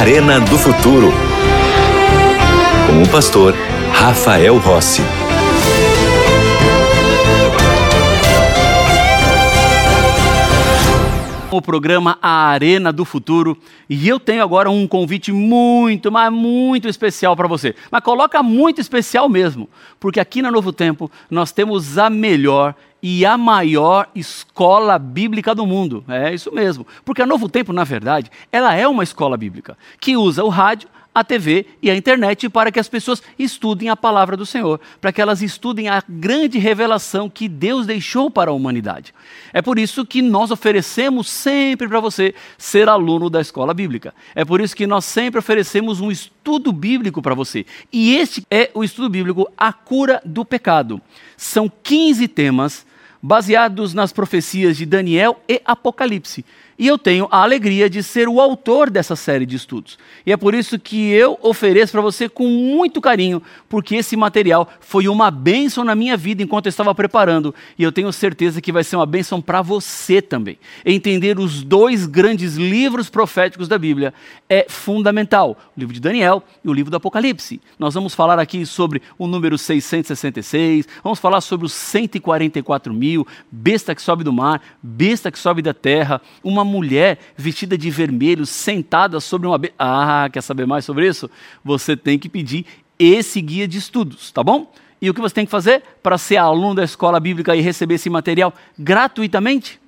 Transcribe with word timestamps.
Arena 0.00 0.40
do 0.40 0.56
Futuro. 0.56 1.12
Com 2.86 3.02
o 3.02 3.08
pastor 3.10 3.54
Rafael 3.92 4.56
Rossi. 4.56 5.02
o 11.50 11.60
programa 11.60 12.16
A 12.22 12.46
Arena 12.46 12.92
do 12.92 13.04
Futuro 13.04 13.58
e 13.88 14.08
eu 14.08 14.20
tenho 14.20 14.42
agora 14.42 14.70
um 14.70 14.86
convite 14.86 15.32
muito, 15.32 16.10
mas 16.10 16.32
muito 16.32 16.88
especial 16.88 17.36
para 17.36 17.48
você. 17.48 17.74
Mas 17.90 18.04
coloca 18.04 18.42
muito 18.42 18.80
especial 18.80 19.28
mesmo, 19.28 19.68
porque 19.98 20.20
aqui 20.20 20.40
na 20.40 20.50
Novo 20.50 20.72
Tempo 20.72 21.10
nós 21.28 21.50
temos 21.50 21.98
a 21.98 22.08
melhor 22.08 22.74
e 23.02 23.24
a 23.24 23.36
maior 23.36 24.08
escola 24.14 24.98
bíblica 24.98 25.54
do 25.54 25.66
mundo. 25.66 26.04
É 26.08 26.34
isso 26.34 26.52
mesmo. 26.52 26.86
Porque 27.04 27.22
a 27.22 27.26
Novo 27.26 27.48
Tempo, 27.48 27.72
na 27.72 27.84
verdade, 27.84 28.30
ela 28.52 28.74
é 28.74 28.86
uma 28.86 29.02
escola 29.02 29.36
bíblica 29.36 29.76
que 30.00 30.16
usa 30.16 30.44
o 30.44 30.48
rádio, 30.48 30.88
a 31.14 31.24
TV 31.24 31.66
e 31.82 31.90
a 31.90 31.96
internet 31.96 32.48
para 32.48 32.70
que 32.70 32.78
as 32.78 32.88
pessoas 32.88 33.22
estudem 33.38 33.88
a 33.88 33.96
palavra 33.96 34.36
do 34.36 34.46
Senhor, 34.46 34.80
para 35.00 35.12
que 35.12 35.20
elas 35.20 35.42
estudem 35.42 35.88
a 35.88 36.02
grande 36.08 36.58
revelação 36.58 37.28
que 37.28 37.48
Deus 37.48 37.86
deixou 37.86 38.30
para 38.30 38.50
a 38.50 38.54
humanidade. 38.54 39.12
É 39.52 39.60
por 39.60 39.78
isso 39.78 40.06
que 40.06 40.22
nós 40.22 40.50
oferecemos 40.50 41.28
sempre 41.28 41.88
para 41.88 41.98
você 41.98 42.34
ser 42.56 42.88
aluno 42.88 43.28
da 43.28 43.40
escola 43.40 43.74
bíblica. 43.74 44.14
É 44.34 44.44
por 44.44 44.60
isso 44.60 44.76
que 44.76 44.86
nós 44.86 45.04
sempre 45.04 45.40
oferecemos 45.40 46.00
um 46.00 46.10
estudo 46.10 46.72
bíblico 46.72 47.20
para 47.20 47.34
você. 47.34 47.66
E 47.92 48.14
este 48.14 48.46
é 48.50 48.70
o 48.72 48.84
estudo 48.84 49.10
bíblico 49.10 49.50
A 49.58 49.72
Cura 49.72 50.22
do 50.24 50.44
Pecado. 50.44 51.00
São 51.36 51.70
15 51.82 52.28
temas 52.28 52.86
baseados 53.22 53.94
nas 53.94 54.12
profecias 54.12 54.76
de 54.76 54.86
Daniel 54.86 55.40
e 55.48 55.60
Apocalipse 55.64 56.44
e 56.80 56.86
eu 56.86 56.96
tenho 56.96 57.28
a 57.30 57.42
alegria 57.42 57.90
de 57.90 58.02
ser 58.02 58.26
o 58.26 58.40
autor 58.40 58.88
dessa 58.88 59.14
série 59.14 59.44
de 59.44 59.54
estudos. 59.54 59.98
E 60.24 60.32
é 60.32 60.36
por 60.36 60.54
isso 60.54 60.78
que 60.78 61.10
eu 61.10 61.38
ofereço 61.42 61.92
para 61.92 62.00
você 62.00 62.26
com 62.26 62.48
muito 62.48 63.02
carinho, 63.02 63.42
porque 63.68 63.96
esse 63.96 64.16
material 64.16 64.66
foi 64.80 65.06
uma 65.06 65.30
bênção 65.30 65.84
na 65.84 65.94
minha 65.94 66.16
vida 66.16 66.42
enquanto 66.42 66.64
eu 66.64 66.70
estava 66.70 66.94
preparando, 66.94 67.54
e 67.78 67.82
eu 67.82 67.92
tenho 67.92 68.10
certeza 68.10 68.62
que 68.62 68.72
vai 68.72 68.82
ser 68.82 68.96
uma 68.96 69.04
bênção 69.04 69.42
para 69.42 69.60
você 69.60 70.22
também. 70.22 70.58
Entender 70.82 71.38
os 71.38 71.62
dois 71.62 72.06
grandes 72.06 72.56
livros 72.56 73.10
proféticos 73.10 73.68
da 73.68 73.76
Bíblia 73.76 74.14
é 74.48 74.64
fundamental: 74.66 75.58
o 75.76 75.80
livro 75.80 75.92
de 75.92 76.00
Daniel 76.00 76.42
e 76.64 76.68
o 76.70 76.72
livro 76.72 76.90
do 76.90 76.96
Apocalipse. 76.96 77.60
Nós 77.78 77.92
vamos 77.92 78.14
falar 78.14 78.38
aqui 78.38 78.64
sobre 78.64 79.02
o 79.18 79.26
número 79.26 79.58
666, 79.58 80.88
vamos 81.04 81.18
falar 81.18 81.42
sobre 81.42 81.66
os 81.66 81.74
144 81.74 82.94
mil, 82.94 83.26
besta 83.52 83.94
que 83.94 84.00
sobe 84.00 84.24
do 84.24 84.32
mar, 84.32 84.62
besta 84.82 85.30
que 85.30 85.38
sobe 85.38 85.60
da 85.60 85.74
terra, 85.74 86.22
uma 86.42 86.69
mulher 86.70 87.18
vestida 87.36 87.76
de 87.76 87.90
vermelho, 87.90 88.46
sentada 88.46 89.20
sobre 89.20 89.46
uma. 89.46 89.58
Be... 89.58 89.72
Ah, 89.78 90.28
quer 90.32 90.40
saber 90.42 90.66
mais 90.66 90.84
sobre 90.84 91.06
isso? 91.06 91.30
Você 91.64 91.96
tem 91.96 92.18
que 92.18 92.28
pedir 92.28 92.64
esse 92.98 93.40
guia 93.40 93.68
de 93.68 93.78
estudos, 93.78 94.30
tá 94.30 94.42
bom? 94.42 94.72
E 95.02 95.08
o 95.10 95.14
que 95.14 95.20
você 95.20 95.34
tem 95.34 95.44
que 95.44 95.50
fazer 95.50 95.82
para 96.02 96.18
ser 96.18 96.36
aluno 96.36 96.74
da 96.76 96.84
escola 96.84 97.18
bíblica 97.18 97.56
e 97.56 97.60
receber 97.60 97.94
esse 97.94 98.10
material 98.10 98.52
gratuitamente? 98.78 99.80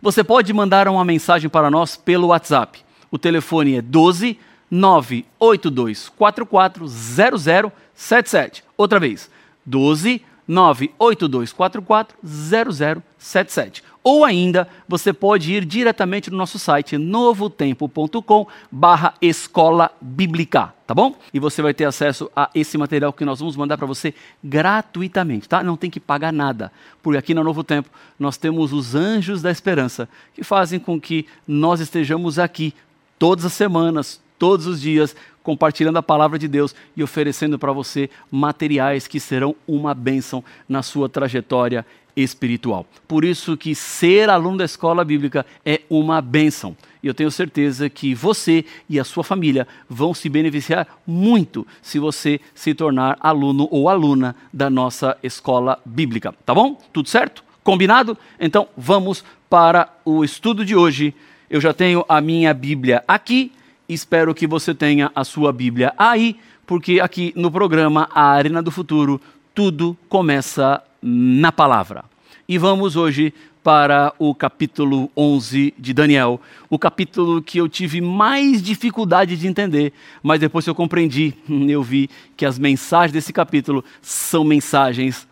Você 0.00 0.24
pode 0.24 0.52
mandar 0.52 0.88
uma 0.88 1.04
mensagem 1.04 1.48
para 1.48 1.70
nós 1.70 1.96
pelo 1.96 2.28
WhatsApp. 2.28 2.80
O 3.10 3.18
telefone 3.18 3.76
é 3.76 3.82
12 3.82 4.38
982 4.70 6.08
44 6.10 6.86
0077. 6.86 8.64
Outra 8.76 8.98
vez, 8.98 9.30
12 9.64 10.22
982 10.48 11.52
44 11.52 12.16
0077 12.24 13.82
ou 14.06 14.24
ainda 14.24 14.68
você 14.86 15.12
pode 15.12 15.52
ir 15.52 15.64
diretamente 15.64 16.30
no 16.30 16.36
nosso 16.36 16.60
site 16.60 16.96
novotempo.com 16.96 18.46
barra 18.70 19.14
escola 19.20 19.90
bíblica, 20.00 20.72
tá 20.86 20.94
bom? 20.94 21.16
E 21.34 21.40
você 21.40 21.60
vai 21.60 21.74
ter 21.74 21.86
acesso 21.86 22.30
a 22.36 22.48
esse 22.54 22.78
material 22.78 23.12
que 23.12 23.24
nós 23.24 23.40
vamos 23.40 23.56
mandar 23.56 23.76
para 23.76 23.84
você 23.84 24.14
gratuitamente, 24.44 25.48
tá? 25.48 25.60
Não 25.60 25.76
tem 25.76 25.90
que 25.90 25.98
pagar 25.98 26.32
nada, 26.32 26.70
porque 27.02 27.18
aqui 27.18 27.34
no 27.34 27.42
Novo 27.42 27.64
Tempo 27.64 27.90
nós 28.16 28.36
temos 28.36 28.72
os 28.72 28.94
anjos 28.94 29.42
da 29.42 29.50
esperança 29.50 30.08
que 30.32 30.44
fazem 30.44 30.78
com 30.78 31.00
que 31.00 31.26
nós 31.44 31.80
estejamos 31.80 32.38
aqui 32.38 32.72
todas 33.18 33.44
as 33.44 33.54
semanas, 33.54 34.20
todos 34.38 34.68
os 34.68 34.80
dias, 34.80 35.16
compartilhando 35.42 35.96
a 35.96 36.02
palavra 36.02 36.38
de 36.38 36.46
Deus 36.46 36.76
e 36.96 37.02
oferecendo 37.02 37.58
para 37.58 37.72
você 37.72 38.08
materiais 38.30 39.08
que 39.08 39.18
serão 39.18 39.56
uma 39.66 39.92
bênção 39.94 40.44
na 40.68 40.80
sua 40.80 41.08
trajetória 41.08 41.84
espiritual. 42.16 42.86
Por 43.06 43.24
isso 43.24 43.56
que 43.56 43.74
ser 43.74 44.30
aluno 44.30 44.56
da 44.56 44.64
escola 44.64 45.04
bíblica 45.04 45.44
é 45.64 45.82
uma 45.90 46.22
bênção. 46.22 46.74
E 47.02 47.06
eu 47.06 47.14
tenho 47.14 47.30
certeza 47.30 47.90
que 47.90 48.14
você 48.14 48.64
e 48.88 48.98
a 48.98 49.04
sua 49.04 49.22
família 49.22 49.68
vão 49.88 50.14
se 50.14 50.28
beneficiar 50.28 50.88
muito 51.06 51.66
se 51.82 51.98
você 51.98 52.40
se 52.54 52.74
tornar 52.74 53.18
aluno 53.20 53.68
ou 53.70 53.88
aluna 53.88 54.34
da 54.52 54.70
nossa 54.70 55.16
escola 55.22 55.78
bíblica. 55.84 56.34
Tá 56.44 56.54
bom? 56.54 56.80
Tudo 56.92 57.08
certo? 57.08 57.44
Combinado? 57.62 58.16
Então 58.40 58.66
vamos 58.76 59.22
para 59.50 59.88
o 60.04 60.24
estudo 60.24 60.64
de 60.64 60.74
hoje. 60.74 61.14
Eu 61.50 61.60
já 61.60 61.72
tenho 61.72 62.04
a 62.08 62.20
minha 62.20 62.54
Bíblia 62.54 63.04
aqui. 63.06 63.52
Espero 63.88 64.34
que 64.34 64.46
você 64.46 64.74
tenha 64.74 65.12
a 65.14 65.22
sua 65.22 65.52
Bíblia 65.52 65.94
aí, 65.96 66.36
porque 66.66 66.98
aqui 66.98 67.32
no 67.36 67.52
programa 67.52 68.08
A 68.12 68.30
Arena 68.30 68.60
do 68.60 68.72
Futuro 68.72 69.20
tudo 69.54 69.96
começa 70.08 70.82
na 71.08 71.52
palavra. 71.52 72.04
E 72.48 72.58
vamos 72.58 72.96
hoje 72.96 73.32
para 73.62 74.12
o 74.18 74.34
capítulo 74.34 75.10
11 75.16 75.74
de 75.78 75.92
Daniel, 75.92 76.40
o 76.68 76.78
capítulo 76.78 77.42
que 77.42 77.58
eu 77.58 77.68
tive 77.68 78.00
mais 78.00 78.62
dificuldade 78.62 79.36
de 79.36 79.46
entender, 79.46 79.92
mas 80.22 80.40
depois 80.40 80.64
que 80.64 80.70
eu 80.70 80.74
compreendi, 80.74 81.34
eu 81.68 81.82
vi 81.82 82.10
que 82.36 82.44
as 82.44 82.58
mensagens 82.58 83.12
desse 83.12 83.32
capítulo 83.32 83.84
são 84.00 84.44
mensagens 84.44 85.26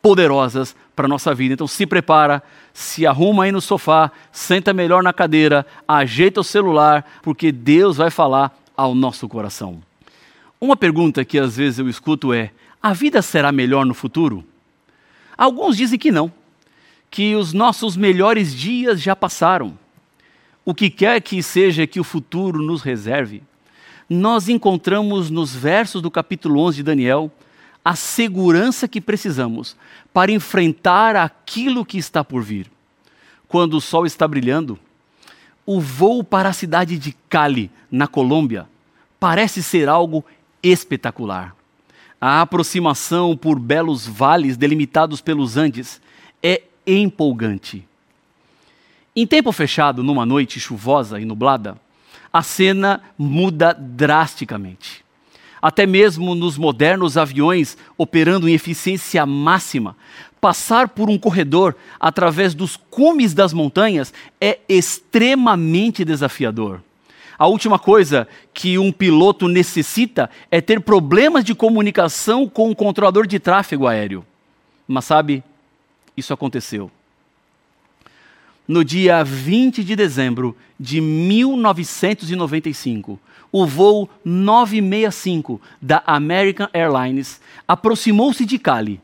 poderosas 0.00 0.74
para 0.94 1.06
a 1.06 1.08
nossa 1.08 1.34
vida. 1.34 1.54
Então 1.54 1.66
se 1.66 1.86
prepara, 1.86 2.42
se 2.72 3.06
arruma 3.06 3.44
aí 3.44 3.52
no 3.52 3.60
sofá, 3.60 4.10
senta 4.30 4.72
melhor 4.72 5.02
na 5.02 5.12
cadeira, 5.12 5.66
ajeita 5.86 6.40
o 6.40 6.44
celular, 6.44 7.04
porque 7.22 7.50
Deus 7.50 7.96
vai 7.96 8.10
falar 8.10 8.56
ao 8.76 8.94
nosso 8.94 9.28
coração. 9.28 9.80
Uma 10.60 10.76
pergunta 10.76 11.24
que 11.24 11.38
às 11.38 11.56
vezes 11.56 11.78
eu 11.78 11.88
escuto 11.88 12.32
é: 12.32 12.50
a 12.82 12.92
vida 12.92 13.20
será 13.22 13.52
melhor 13.52 13.84
no 13.84 13.94
futuro? 13.94 14.44
Alguns 15.36 15.76
dizem 15.76 15.98
que 15.98 16.10
não, 16.10 16.32
que 17.10 17.34
os 17.34 17.52
nossos 17.52 17.96
melhores 17.96 18.54
dias 18.54 19.00
já 19.00 19.14
passaram. 19.14 19.78
O 20.64 20.74
que 20.74 20.90
quer 20.90 21.20
que 21.20 21.42
seja 21.42 21.86
que 21.86 22.00
o 22.00 22.04
futuro 22.04 22.60
nos 22.60 22.82
reserve, 22.82 23.42
nós 24.08 24.48
encontramos 24.48 25.30
nos 25.30 25.54
versos 25.54 26.00
do 26.02 26.10
capítulo 26.10 26.60
11 26.60 26.76
de 26.76 26.82
Daniel 26.82 27.30
a 27.84 27.94
segurança 27.94 28.88
que 28.88 29.00
precisamos 29.00 29.76
para 30.12 30.32
enfrentar 30.32 31.14
aquilo 31.16 31.84
que 31.84 31.98
está 31.98 32.24
por 32.24 32.42
vir. 32.42 32.70
Quando 33.48 33.74
o 33.74 33.80
sol 33.80 34.04
está 34.04 34.26
brilhando, 34.26 34.78
o 35.64 35.80
voo 35.80 36.22
para 36.22 36.48
a 36.48 36.52
cidade 36.52 36.98
de 36.98 37.12
Cali, 37.28 37.70
na 37.90 38.06
Colômbia, 38.06 38.68
parece 39.18 39.62
ser 39.62 39.88
algo 39.88 40.24
espetacular. 40.62 41.55
A 42.28 42.40
aproximação 42.40 43.36
por 43.36 43.56
belos 43.56 44.04
vales 44.04 44.56
delimitados 44.56 45.20
pelos 45.20 45.56
Andes 45.56 46.00
é 46.42 46.60
empolgante. 46.84 47.86
Em 49.14 49.24
tempo 49.24 49.52
fechado, 49.52 50.02
numa 50.02 50.26
noite 50.26 50.58
chuvosa 50.58 51.20
e 51.20 51.24
nublada, 51.24 51.78
a 52.32 52.42
cena 52.42 53.00
muda 53.16 53.72
drasticamente. 53.72 55.04
Até 55.62 55.86
mesmo 55.86 56.34
nos 56.34 56.58
modernos 56.58 57.16
aviões 57.16 57.78
operando 57.96 58.48
em 58.48 58.54
eficiência 58.54 59.24
máxima, 59.24 59.96
passar 60.40 60.88
por 60.88 61.08
um 61.08 61.16
corredor 61.16 61.76
através 62.00 62.54
dos 62.54 62.74
cumes 62.74 63.34
das 63.34 63.52
montanhas 63.52 64.12
é 64.40 64.58
extremamente 64.68 66.04
desafiador. 66.04 66.82
A 67.38 67.46
última 67.46 67.78
coisa 67.78 68.26
que 68.54 68.78
um 68.78 68.90
piloto 68.90 69.46
necessita 69.48 70.30
é 70.50 70.58
ter 70.60 70.80
problemas 70.80 71.44
de 71.44 71.54
comunicação 71.54 72.48
com 72.48 72.70
o 72.70 72.76
controlador 72.76 73.26
de 73.26 73.38
tráfego 73.38 73.86
aéreo. 73.86 74.24
Mas 74.88 75.04
sabe, 75.04 75.44
isso 76.16 76.32
aconteceu. 76.32 76.90
No 78.66 78.82
dia 78.84 79.22
20 79.22 79.84
de 79.84 79.94
dezembro 79.94 80.56
de 80.80 81.00
1995, 81.00 83.20
o 83.52 83.66
voo 83.66 84.08
965 84.24 85.60
da 85.80 86.02
American 86.06 86.68
Airlines 86.72 87.40
aproximou-se 87.68 88.44
de 88.44 88.58
Cali 88.58 89.00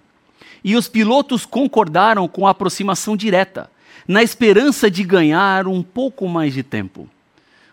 e 0.64 0.74
os 0.76 0.88
pilotos 0.88 1.46
concordaram 1.46 2.26
com 2.26 2.44
a 2.46 2.50
aproximação 2.50 3.16
direta, 3.16 3.70
na 4.06 4.22
esperança 4.22 4.90
de 4.90 5.04
ganhar 5.04 5.68
um 5.68 5.82
pouco 5.82 6.28
mais 6.28 6.52
de 6.52 6.62
tempo. 6.62 7.08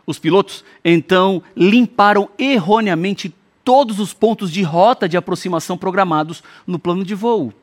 Os 0.10 0.18
pilotos 0.18 0.66
então 0.84 1.44
limparam 1.56 2.30
erroneamente 2.36 3.32
todos 3.64 4.00
os 4.00 4.12
pontos 4.12 4.52
de 4.52 4.64
rota 4.64 5.08
de 5.08 5.16
aproximação 5.16 5.78
programados 5.78 6.42
no 6.66 6.80
plano 6.80 7.06
de 7.06 7.14
voo. 7.14 7.54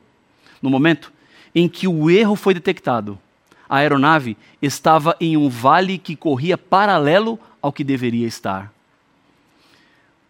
No 0.61 0.69
momento 0.69 1.11
em 1.53 1.67
que 1.67 1.89
o 1.89 2.09
erro 2.09 2.37
foi 2.37 2.53
detectado, 2.53 3.19
a 3.67 3.79
aeronave 3.79 4.37
estava 4.61 5.13
em 5.19 5.35
um 5.35 5.49
vale 5.49 5.97
que 5.97 6.15
corria 6.15 6.57
paralelo 6.57 7.37
ao 7.61 7.73
que 7.73 7.83
deveria 7.83 8.25
estar. 8.25 8.71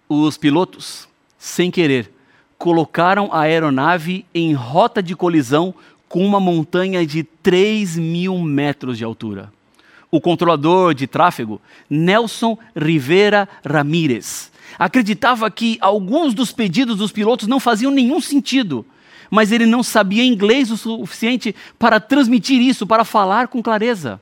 Os 0.10 0.40
pilotos, 0.40 1.08
sem 1.38 1.70
querer, 1.70 2.12
colocaram 2.58 3.30
a 3.32 3.42
aeronave 3.42 4.26
em 4.34 4.54
rota 4.54 5.04
de 5.04 5.16
colisão 5.16 5.72
com 6.10 6.26
uma 6.26 6.40
montanha 6.40 7.06
de 7.06 7.22
3 7.22 7.96
mil 7.96 8.40
metros 8.40 8.98
de 8.98 9.04
altura. 9.04 9.56
O 10.10 10.22
controlador 10.22 10.94
de 10.94 11.06
tráfego, 11.06 11.62
Nelson 11.90 12.58
Rivera 12.76 13.48
Ramírez, 13.66 14.52
acreditava 14.80 15.50
que 15.52 15.78
alguns 15.82 16.34
dos 16.34 16.52
pedidos 16.52 16.98
dos 16.98 17.12
pilotos 17.12 17.48
não 17.48 17.60
faziam 17.60 17.92
nenhum 17.92 18.22
sentido, 18.22 18.86
mas 19.30 19.52
ele 19.52 19.66
não 19.66 19.84
sabia 19.84 20.24
inglês 20.24 20.72
o 20.72 20.78
suficiente 20.78 21.54
para 21.78 22.00
transmitir 22.00 22.62
isso, 22.62 22.88
para 22.88 23.04
falar 23.04 23.50
com 23.50 23.62
clareza. 23.62 24.20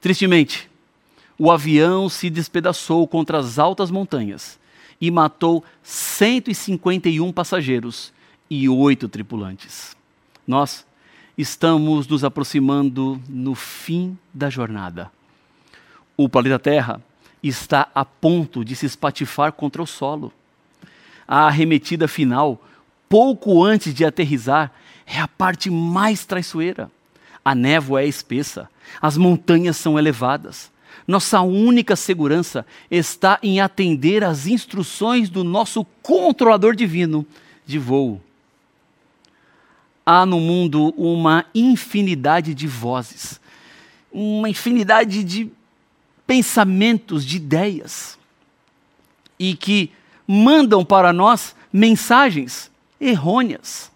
Tristemente, 0.00 0.68
o 1.38 1.50
avião 1.50 2.08
se 2.08 2.30
despedaçou 2.30 3.06
contra 3.06 3.38
as 3.38 3.58
altas 3.58 3.90
montanhas 3.90 4.58
e 5.00 5.10
matou 5.10 5.64
151 5.82 7.32
passageiros 7.32 8.12
e 8.48 8.68
oito 8.68 9.08
tripulantes. 9.08 9.96
Nós 10.46 10.85
estamos 11.36 12.06
nos 12.06 12.24
aproximando 12.24 13.20
no 13.28 13.54
fim 13.54 14.16
da 14.32 14.48
jornada. 14.48 15.10
O 16.16 16.28
planeta 16.28 16.58
Terra 16.58 17.00
está 17.42 17.88
a 17.94 18.04
ponto 18.04 18.64
de 18.64 18.74
se 18.74 18.86
espatifar 18.86 19.52
contra 19.52 19.82
o 19.82 19.86
solo. 19.86 20.32
A 21.28 21.46
arremetida 21.46 22.08
final, 22.08 22.62
pouco 23.08 23.62
antes 23.62 23.92
de 23.92 24.04
aterrizar, 24.04 24.72
é 25.06 25.20
a 25.20 25.28
parte 25.28 25.70
mais 25.70 26.24
traiçoeira. 26.24 26.90
A 27.44 27.54
névoa 27.54 28.02
é 28.02 28.06
espessa, 28.06 28.68
as 29.00 29.16
montanhas 29.16 29.76
são 29.76 29.98
elevadas. 29.98 30.70
Nossa 31.06 31.40
única 31.40 31.94
segurança 31.94 32.66
está 32.90 33.38
em 33.42 33.60
atender 33.60 34.24
às 34.24 34.46
instruções 34.46 35.28
do 35.28 35.44
nosso 35.44 35.84
controlador 36.02 36.74
divino 36.74 37.24
de 37.64 37.78
voo. 37.78 38.20
Há 40.08 40.24
no 40.24 40.38
mundo 40.38 40.94
uma 40.96 41.44
infinidade 41.52 42.54
de 42.54 42.68
vozes, 42.68 43.40
uma 44.12 44.48
infinidade 44.48 45.24
de 45.24 45.50
pensamentos, 46.24 47.24
de 47.24 47.36
ideias, 47.36 48.16
e 49.38 49.54
que 49.54 49.90
mandam 50.26 50.84
para 50.84 51.12
nós 51.12 51.54
mensagens 51.72 52.70
errôneas, 53.00 53.90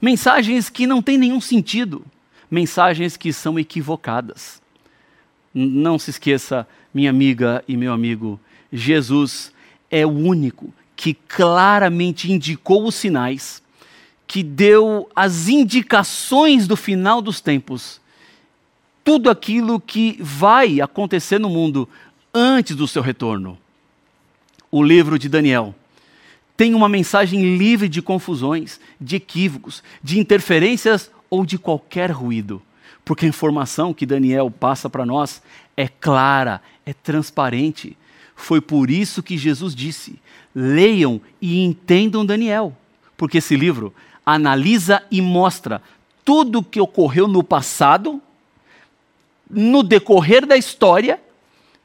mensagens 0.00 0.70
que 0.70 0.86
não 0.86 1.02
têm 1.02 1.18
nenhum 1.18 1.40
sentido, 1.40 2.04
mensagens 2.50 3.16
que 3.16 3.32
são 3.32 3.58
equivocadas. 3.58 4.62
Não 5.54 5.98
se 5.98 6.10
esqueça, 6.10 6.66
minha 6.94 7.10
amiga 7.10 7.62
e 7.68 7.76
meu 7.76 7.92
amigo, 7.92 8.40
Jesus 8.72 9.52
é 9.90 10.06
o 10.06 10.10
único 10.10 10.72
que 10.96 11.14
claramente 11.14 12.32
indicou 12.32 12.86
os 12.86 12.94
sinais, 12.94 13.61
que 14.32 14.42
deu 14.42 15.10
as 15.14 15.46
indicações 15.46 16.66
do 16.66 16.74
final 16.74 17.20
dos 17.20 17.38
tempos 17.38 18.00
tudo 19.04 19.28
aquilo 19.28 19.78
que 19.78 20.16
vai 20.22 20.80
acontecer 20.80 21.38
no 21.38 21.50
mundo 21.50 21.86
antes 22.32 22.74
do 22.74 22.88
seu 22.88 23.02
retorno. 23.02 23.58
O 24.70 24.82
livro 24.82 25.18
de 25.18 25.28
Daniel 25.28 25.74
tem 26.56 26.72
uma 26.72 26.88
mensagem 26.88 27.58
livre 27.58 27.90
de 27.90 28.00
confusões, 28.00 28.80
de 28.98 29.16
equívocos, 29.16 29.82
de 30.02 30.18
interferências 30.18 31.10
ou 31.28 31.44
de 31.44 31.58
qualquer 31.58 32.10
ruído, 32.10 32.62
porque 33.04 33.26
a 33.26 33.28
informação 33.28 33.92
que 33.92 34.06
Daniel 34.06 34.50
passa 34.50 34.88
para 34.88 35.04
nós 35.04 35.42
é 35.76 35.86
clara, 35.86 36.62
é 36.86 36.94
transparente. 36.94 37.98
Foi 38.34 38.62
por 38.62 38.88
isso 38.88 39.22
que 39.22 39.36
Jesus 39.36 39.74
disse: 39.74 40.18
leiam 40.54 41.20
e 41.38 41.62
entendam 41.62 42.24
Daniel, 42.24 42.74
porque 43.14 43.36
esse 43.36 43.54
livro 43.54 43.92
analisa 44.24 45.02
e 45.10 45.20
mostra 45.20 45.82
tudo 46.24 46.60
o 46.60 46.64
que 46.64 46.80
ocorreu 46.80 47.26
no 47.26 47.42
passado 47.42 48.20
no 49.52 49.82
decorrer 49.82 50.46
da 50.46 50.56
história 50.56 51.20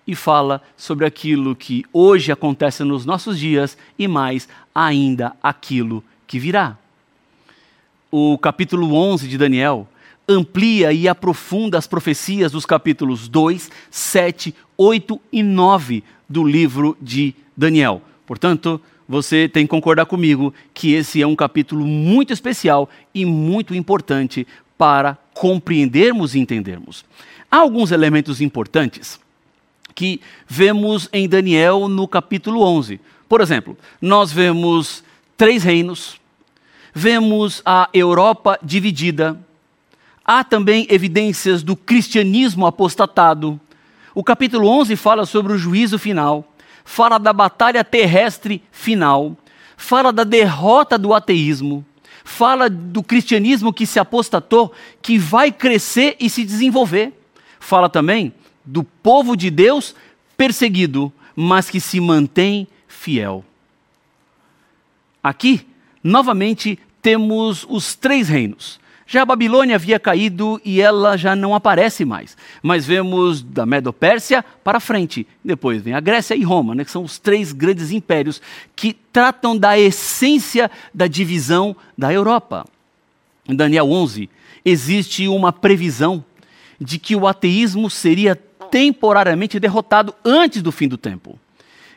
e 0.07 0.15
fala 0.15 0.61
sobre 0.77 1.05
aquilo 1.05 1.53
que 1.53 1.83
hoje 1.91 2.31
acontece 2.31 2.83
nos 2.83 3.05
nossos 3.05 3.37
dias 3.37 3.77
e 3.99 4.07
mais 4.07 4.47
ainda 4.73 5.35
aquilo 5.43 6.01
que 6.25 6.39
virá. 6.39 6.77
O 8.09 8.37
capítulo 8.37 8.93
11 8.95 9.27
de 9.27 9.37
Daniel 9.37 9.85
amplia 10.29 10.93
e 10.93 11.09
aprofunda 11.09 11.77
as 11.77 11.87
profecias 11.87 12.53
dos 12.53 12.65
capítulos 12.65 13.27
2, 13.27 13.69
7, 13.91 14.55
8 14.77 15.21
e 15.31 15.43
9 15.43 16.03
do 16.27 16.43
livro 16.45 16.97
de 17.01 17.35
Daniel. 17.55 18.01
Portanto, 18.25 18.81
você 19.07 19.47
tem 19.47 19.65
que 19.65 19.69
concordar 19.69 20.05
comigo 20.05 20.53
que 20.73 20.93
esse 20.93 21.21
é 21.21 21.27
um 21.27 21.35
capítulo 21.35 21.85
muito 21.85 22.33
especial 22.33 22.89
e 23.13 23.25
muito 23.25 23.73
importante 23.73 24.45
para 24.77 25.17
compreendermos 25.33 26.35
e 26.35 26.39
entendermos. 26.39 27.05
Há 27.49 27.57
alguns 27.57 27.91
elementos 27.91 28.41
importantes 28.41 29.19
que 29.95 30.21
vemos 30.47 31.09
em 31.11 31.27
Daniel 31.27 31.87
no 31.87 32.07
capítulo 32.07 32.61
11. 32.61 32.99
Por 33.27 33.41
exemplo, 33.41 33.77
nós 34.01 34.31
vemos 34.31 35.03
três 35.35 35.63
reinos, 35.63 36.19
vemos 36.93 37.61
a 37.65 37.89
Europa 37.93 38.59
dividida, 38.61 39.39
há 40.23 40.43
também 40.43 40.85
evidências 40.89 41.63
do 41.63 41.75
cristianismo 41.75 42.65
apostatado. 42.65 43.59
O 44.13 44.23
capítulo 44.23 44.67
11 44.67 44.95
fala 44.95 45.25
sobre 45.25 45.53
o 45.53 45.57
juízo 45.57 45.97
final, 45.97 46.53
fala 46.87 47.17
da 47.17 47.33
batalha 47.33 47.83
terrestre 47.83 48.63
final, 48.71 49.35
fala 49.75 50.13
da 50.13 50.23
derrota 50.23 50.97
do 50.97 51.13
ateísmo, 51.13 51.85
fala 52.23 52.69
do 52.69 53.03
cristianismo 53.03 53.73
que 53.73 53.85
se 53.85 53.99
apostatou, 53.99 54.73
que 55.01 55.17
vai 55.17 55.51
crescer 55.51 56.15
e 56.17 56.29
se 56.29 56.45
desenvolver 56.45 57.13
fala 57.59 57.89
também 57.89 58.33
do 58.63 58.81
povo 58.81 59.35
de 59.35 59.51
Deus 59.51 59.93
perseguido, 60.37 61.11
mas 61.35 61.69
que 61.69 61.81
se 61.81 61.99
mantém 61.99 62.65
fiel. 62.87 63.43
Aqui, 65.21 65.67
novamente, 66.01 66.79
temos 67.01 67.65
os 67.67 67.95
três 67.95 68.29
reinos. 68.29 68.79
Já 69.07 69.21
a 69.21 69.25
Babilônia 69.25 69.75
havia 69.75 69.97
caído 69.97 70.59
e 70.65 70.81
ela 70.81 71.15
já 71.15 71.33
não 71.33 71.55
aparece 71.55 72.03
mais. 72.03 72.35
Mas 72.61 72.85
vemos 72.85 73.41
da 73.41 73.65
Medo-Pérsia 73.65 74.43
para 74.61 74.81
frente. 74.81 75.25
Depois 75.43 75.81
vem 75.81 75.93
a 75.93 76.01
Grécia 76.01 76.35
e 76.35 76.43
Roma, 76.43 76.75
né, 76.75 76.83
que 76.83 76.91
são 76.91 77.03
os 77.03 77.17
três 77.17 77.53
grandes 77.53 77.91
impérios 77.91 78.41
que 78.75 78.93
tratam 78.93 79.57
da 79.57 79.79
essência 79.79 80.69
da 80.93 81.07
divisão 81.07 81.73
da 81.97 82.11
Europa. 82.11 82.65
Em 83.47 83.55
Daniel 83.55 83.89
11, 83.89 84.29
existe 84.65 85.25
uma 85.29 85.53
previsão 85.53 86.23
de 86.79 86.99
que 86.99 87.15
o 87.15 87.25
ateísmo 87.25 87.89
seria 87.89 88.35
temporariamente 88.69 89.57
derrotado 89.57 90.13
antes 90.25 90.61
do 90.61 90.71
fim 90.71 90.89
do 90.89 90.97
tempo. 90.97 91.39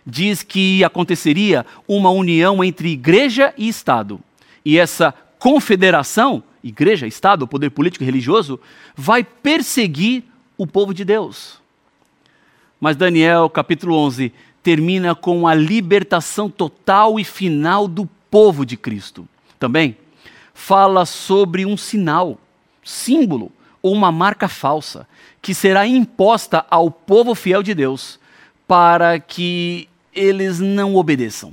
Diz 0.07 0.45
que 0.45 0.85
aconteceria 0.85 1.67
uma 1.89 2.11
união 2.11 2.63
entre 2.63 2.91
igreja 2.91 3.53
e 3.59 3.69
Estado. 3.69 4.21
E 4.65 4.79
essa 4.79 5.13
confederação, 5.41 6.43
igreja, 6.63 7.07
Estado, 7.07 7.47
poder 7.47 7.71
político 7.71 8.05
e 8.05 8.07
religioso, 8.07 8.61
vai 8.95 9.25
perseguir 9.25 10.25
o 10.57 10.67
povo 10.67 10.93
de 10.93 11.05
Deus. 11.05 11.61
Mas 12.81 12.97
Daniel, 12.97 13.49
capítulo 13.51 13.95
11, 13.97 14.33
termina 14.63 15.15
com 15.15 15.47
a 15.47 15.55
libertação 15.55 16.49
total 16.49 17.19
e 17.19 17.25
final 17.25 17.89
do 17.89 18.09
povo 18.31 18.65
de 18.65 18.77
Cristo. 18.77 19.29
Também 19.59 19.97
fala 20.55 21.07
sobre 21.07 21.65
um 21.65 21.77
sinal, 21.77 22.39
símbolo 22.85 23.51
ou 23.83 23.93
uma 23.93 24.13
marca 24.13 24.49
falsa 24.49 25.07
que 25.41 25.55
será 25.55 25.87
imposta 25.87 26.65
ao 26.71 26.91
povo 26.91 27.35
fiel 27.35 27.63
de 27.63 27.75
Deus 27.75 28.19
para 28.67 29.19
que 29.19 29.89
eles 30.13 30.61
não 30.61 30.95
obedeçam, 30.97 31.53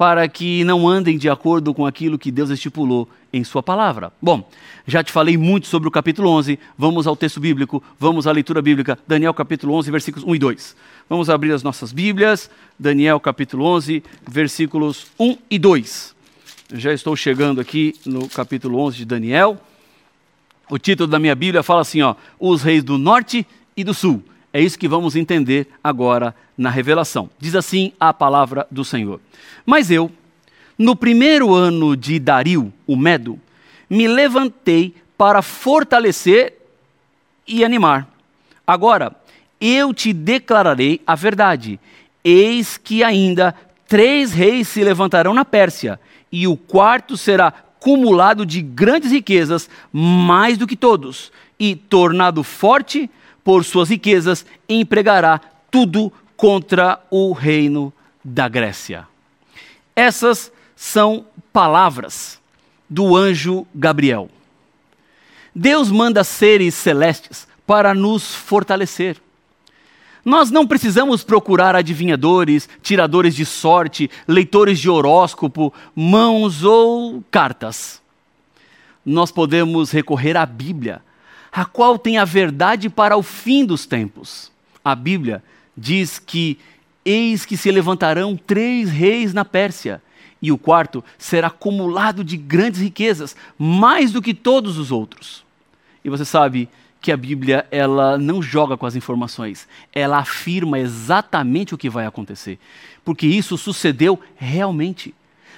para 0.00 0.26
que 0.26 0.64
não 0.64 0.88
andem 0.88 1.18
de 1.18 1.28
acordo 1.28 1.74
com 1.74 1.84
aquilo 1.84 2.18
que 2.18 2.30
Deus 2.30 2.48
estipulou 2.48 3.06
em 3.30 3.44
Sua 3.44 3.62
palavra. 3.62 4.10
Bom, 4.22 4.48
já 4.86 5.04
te 5.04 5.12
falei 5.12 5.36
muito 5.36 5.66
sobre 5.66 5.90
o 5.90 5.90
capítulo 5.90 6.30
11, 6.30 6.58
vamos 6.78 7.06
ao 7.06 7.14
texto 7.14 7.38
bíblico, 7.38 7.84
vamos 7.98 8.26
à 8.26 8.32
leitura 8.32 8.62
bíblica, 8.62 8.98
Daniel 9.06 9.34
capítulo 9.34 9.74
11, 9.74 9.90
versículos 9.90 10.26
1 10.26 10.34
e 10.34 10.38
2. 10.38 10.76
Vamos 11.06 11.28
abrir 11.28 11.52
as 11.52 11.62
nossas 11.62 11.92
Bíblias, 11.92 12.48
Daniel 12.78 13.20
capítulo 13.20 13.66
11, 13.66 14.02
versículos 14.26 15.08
1 15.18 15.36
e 15.50 15.58
2. 15.58 16.14
Já 16.72 16.94
estou 16.94 17.14
chegando 17.14 17.60
aqui 17.60 17.94
no 18.06 18.26
capítulo 18.26 18.78
11 18.80 18.96
de 18.96 19.04
Daniel. 19.04 19.60
O 20.70 20.78
título 20.78 21.10
da 21.10 21.18
minha 21.18 21.34
Bíblia 21.34 21.62
fala 21.62 21.82
assim, 21.82 22.00
ó, 22.00 22.14
os 22.38 22.62
reis 22.62 22.82
do 22.82 22.96
norte 22.96 23.46
e 23.76 23.84
do 23.84 23.92
sul. 23.92 24.24
É 24.52 24.60
isso 24.60 24.78
que 24.78 24.88
vamos 24.88 25.14
entender 25.14 25.68
agora 25.82 26.34
na 26.56 26.70
revelação. 26.70 27.30
Diz 27.38 27.54
assim 27.54 27.92
a 28.00 28.12
palavra 28.12 28.66
do 28.70 28.84
Senhor. 28.84 29.20
Mas 29.64 29.90
eu, 29.90 30.10
no 30.76 30.96
primeiro 30.96 31.54
ano 31.54 31.96
de 31.96 32.18
Dario, 32.18 32.72
o 32.86 32.96
Medo, 32.96 33.38
me 33.88 34.08
levantei 34.08 34.94
para 35.16 35.42
fortalecer 35.42 36.54
e 37.46 37.64
animar. 37.64 38.08
Agora, 38.66 39.14
eu 39.60 39.92
te 39.92 40.12
declararei 40.12 41.00
a 41.06 41.14
verdade. 41.14 41.78
Eis 42.24 42.76
que 42.76 43.04
ainda 43.04 43.54
três 43.86 44.32
reis 44.32 44.68
se 44.68 44.82
levantarão 44.82 45.34
na 45.34 45.44
Pérsia, 45.44 46.00
e 46.30 46.46
o 46.46 46.56
quarto 46.56 47.16
será 47.16 47.52
cumulado 47.80 48.46
de 48.46 48.62
grandes 48.62 49.10
riquezas, 49.10 49.68
mais 49.92 50.56
do 50.56 50.66
que 50.66 50.76
todos, 50.76 51.32
e 51.58 51.74
tornado 51.74 52.44
forte 52.44 53.10
por 53.42 53.64
suas 53.64 53.88
riquezas, 53.88 54.44
empregará 54.68 55.40
tudo 55.70 56.12
contra 56.36 57.00
o 57.10 57.32
reino 57.32 57.92
da 58.24 58.48
Grécia. 58.48 59.06
Essas 59.94 60.52
são 60.74 61.26
palavras 61.52 62.40
do 62.88 63.16
anjo 63.16 63.66
Gabriel. 63.74 64.30
Deus 65.54 65.90
manda 65.90 66.24
seres 66.24 66.74
celestes 66.74 67.46
para 67.66 67.94
nos 67.94 68.34
fortalecer. 68.34 69.16
Nós 70.24 70.50
não 70.50 70.66
precisamos 70.66 71.24
procurar 71.24 71.74
adivinhadores, 71.74 72.68
tiradores 72.82 73.34
de 73.34 73.46
sorte, 73.46 74.10
leitores 74.28 74.78
de 74.78 74.88
horóscopo, 74.88 75.72
mãos 75.94 76.62
ou 76.62 77.24
cartas. 77.30 78.02
Nós 79.04 79.32
podemos 79.32 79.90
recorrer 79.90 80.36
à 80.36 80.44
Bíblia, 80.44 81.02
a 81.52 81.64
qual 81.64 81.98
tem 81.98 82.18
a 82.18 82.24
verdade 82.24 82.88
para 82.88 83.16
o 83.16 83.22
fim 83.22 83.64
dos 83.64 83.86
tempos. 83.86 84.50
A 84.84 84.94
Bíblia 84.94 85.42
diz 85.76 86.18
que 86.18 86.58
eis 87.04 87.44
que 87.44 87.56
se 87.56 87.70
levantarão 87.70 88.36
três 88.36 88.90
reis 88.90 89.32
na 89.34 89.44
Pérsia, 89.44 90.02
e 90.42 90.50
o 90.50 90.58
quarto 90.58 91.04
será 91.18 91.48
acumulado 91.48 92.24
de 92.24 92.36
grandes 92.36 92.80
riquezas, 92.80 93.36
mais 93.58 94.10
do 94.10 94.22
que 94.22 94.32
todos 94.32 94.78
os 94.78 94.90
outros. 94.90 95.44
E 96.04 96.08
você 96.08 96.24
sabe 96.24 96.68
que 97.00 97.12
a 97.12 97.16
Bíblia 97.16 97.66
ela 97.70 98.18
não 98.18 98.42
joga 98.42 98.76
com 98.76 98.86
as 98.86 98.94
informações, 98.94 99.66
ela 99.92 100.18
afirma 100.18 100.78
exatamente 100.78 101.74
o 101.74 101.78
que 101.78 101.90
vai 101.90 102.06
acontecer, 102.06 102.58
porque 103.04 103.26
isso 103.26 103.56
sucedeu 103.56 104.20
realmente. 104.36 105.14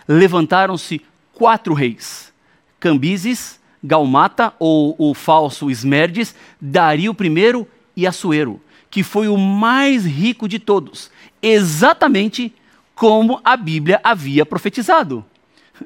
Levantaram-se 0.07 1.01
quatro 1.33 1.75
reis: 1.75 2.33
Cambises, 2.79 3.61
Galmata 3.83 4.55
ou 4.59 4.95
o 4.99 5.13
falso 5.13 5.71
Esmerdes, 5.71 6.35
Dario 6.61 7.17
I 7.19 7.67
e 7.97 8.07
Assuero, 8.07 8.61
que 8.91 9.03
foi 9.03 9.27
o 9.27 9.37
mais 9.37 10.05
rico 10.05 10.47
de 10.47 10.59
todos, 10.59 11.11
exatamente 11.43 12.55
como 12.95 13.41
a 13.45 13.57
Bíblia 13.57 14.01
havia 14.05 14.47
profetizado. 14.47 15.25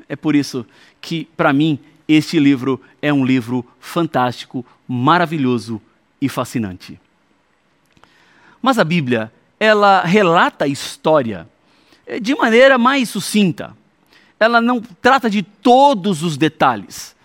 É 0.08 0.14
por 0.14 0.34
isso 0.34 0.66
que, 1.00 1.26
para 1.36 1.52
mim, 1.52 1.78
este 2.06 2.38
livro 2.38 2.80
é 3.00 3.12
um 3.12 3.24
livro 3.24 3.64
fantástico, 3.80 4.64
maravilhoso 4.86 5.80
e 6.20 6.28
fascinante. 6.28 7.00
Mas 8.60 8.78
a 8.78 8.84
Bíblia, 8.84 9.32
ela 9.58 10.02
relata 10.02 10.66
a 10.66 10.68
história 10.68 11.48
eh, 12.06 12.20
de 12.20 12.34
maneira 12.34 12.76
mais 12.76 13.08
sucinta. 13.08 13.76
Ela 14.38 14.60
não 14.60 14.80
trata 14.80 15.30
de 15.30 15.42
todos 15.42 16.22
os 16.22 16.36
detalhes 16.36 17.15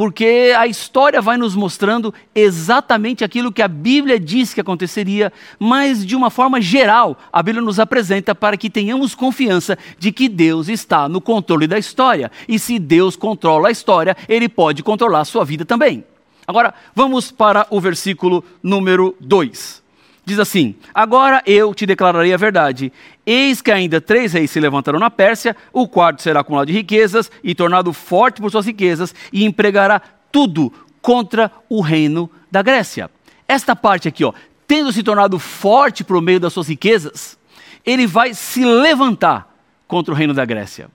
porque 0.00 0.54
a 0.56 0.66
história 0.66 1.20
vai 1.20 1.36
nos 1.36 1.54
mostrando 1.54 2.14
exatamente 2.34 3.22
aquilo 3.22 3.52
que 3.52 3.60
a 3.60 3.68
Bíblia 3.68 4.18
diz 4.18 4.54
que 4.54 4.60
aconteceria, 4.62 5.30
mas 5.58 6.06
de 6.06 6.16
uma 6.16 6.30
forma 6.30 6.58
geral, 6.58 7.18
a 7.30 7.42
Bíblia 7.42 7.62
nos 7.62 7.78
apresenta 7.78 8.34
para 8.34 8.56
que 8.56 8.70
tenhamos 8.70 9.14
confiança 9.14 9.76
de 9.98 10.10
que 10.10 10.26
Deus 10.26 10.70
está 10.70 11.06
no 11.06 11.20
controle 11.20 11.66
da 11.66 11.78
história. 11.78 12.32
E 12.48 12.58
se 12.58 12.78
Deus 12.78 13.14
controla 13.14 13.68
a 13.68 13.70
história, 13.70 14.16
ele 14.26 14.48
pode 14.48 14.82
controlar 14.82 15.20
a 15.20 15.24
sua 15.26 15.44
vida 15.44 15.66
também. 15.66 16.02
Agora, 16.46 16.72
vamos 16.94 17.30
para 17.30 17.66
o 17.68 17.78
versículo 17.78 18.42
número 18.62 19.14
2. 19.20 19.82
Diz 20.24 20.38
assim: 20.38 20.74
Agora 20.94 21.42
eu 21.46 21.74
te 21.74 21.86
declararei 21.86 22.32
a 22.32 22.36
verdade. 22.36 22.92
Eis 23.24 23.60
que 23.60 23.70
ainda 23.70 24.00
três 24.00 24.32
reis 24.32 24.50
se 24.50 24.60
levantarão 24.60 24.98
na 24.98 25.10
Pérsia, 25.10 25.56
o 25.72 25.88
quarto 25.88 26.22
será 26.22 26.40
acumulado 26.40 26.68
de 26.68 26.72
riquezas 26.72 27.30
e 27.42 27.54
tornado 27.54 27.92
forte 27.92 28.40
por 28.40 28.50
suas 28.50 28.66
riquezas, 28.66 29.14
e 29.32 29.44
empregará 29.44 30.00
tudo 30.32 30.72
contra 31.00 31.50
o 31.68 31.80
reino 31.80 32.30
da 32.50 32.62
Grécia. 32.62 33.10
Esta 33.46 33.74
parte 33.74 34.08
aqui, 34.08 34.24
ó, 34.24 34.32
tendo 34.66 34.92
se 34.92 35.02
tornado 35.02 35.38
forte 35.38 36.04
por 36.04 36.20
meio 36.20 36.38
das 36.38 36.52
suas 36.52 36.68
riquezas, 36.68 37.38
ele 37.84 38.06
vai 38.06 38.34
se 38.34 38.64
levantar 38.64 39.52
contra 39.88 40.12
o 40.12 40.16
reino 40.16 40.34
da 40.34 40.44
Grécia. 40.44 40.88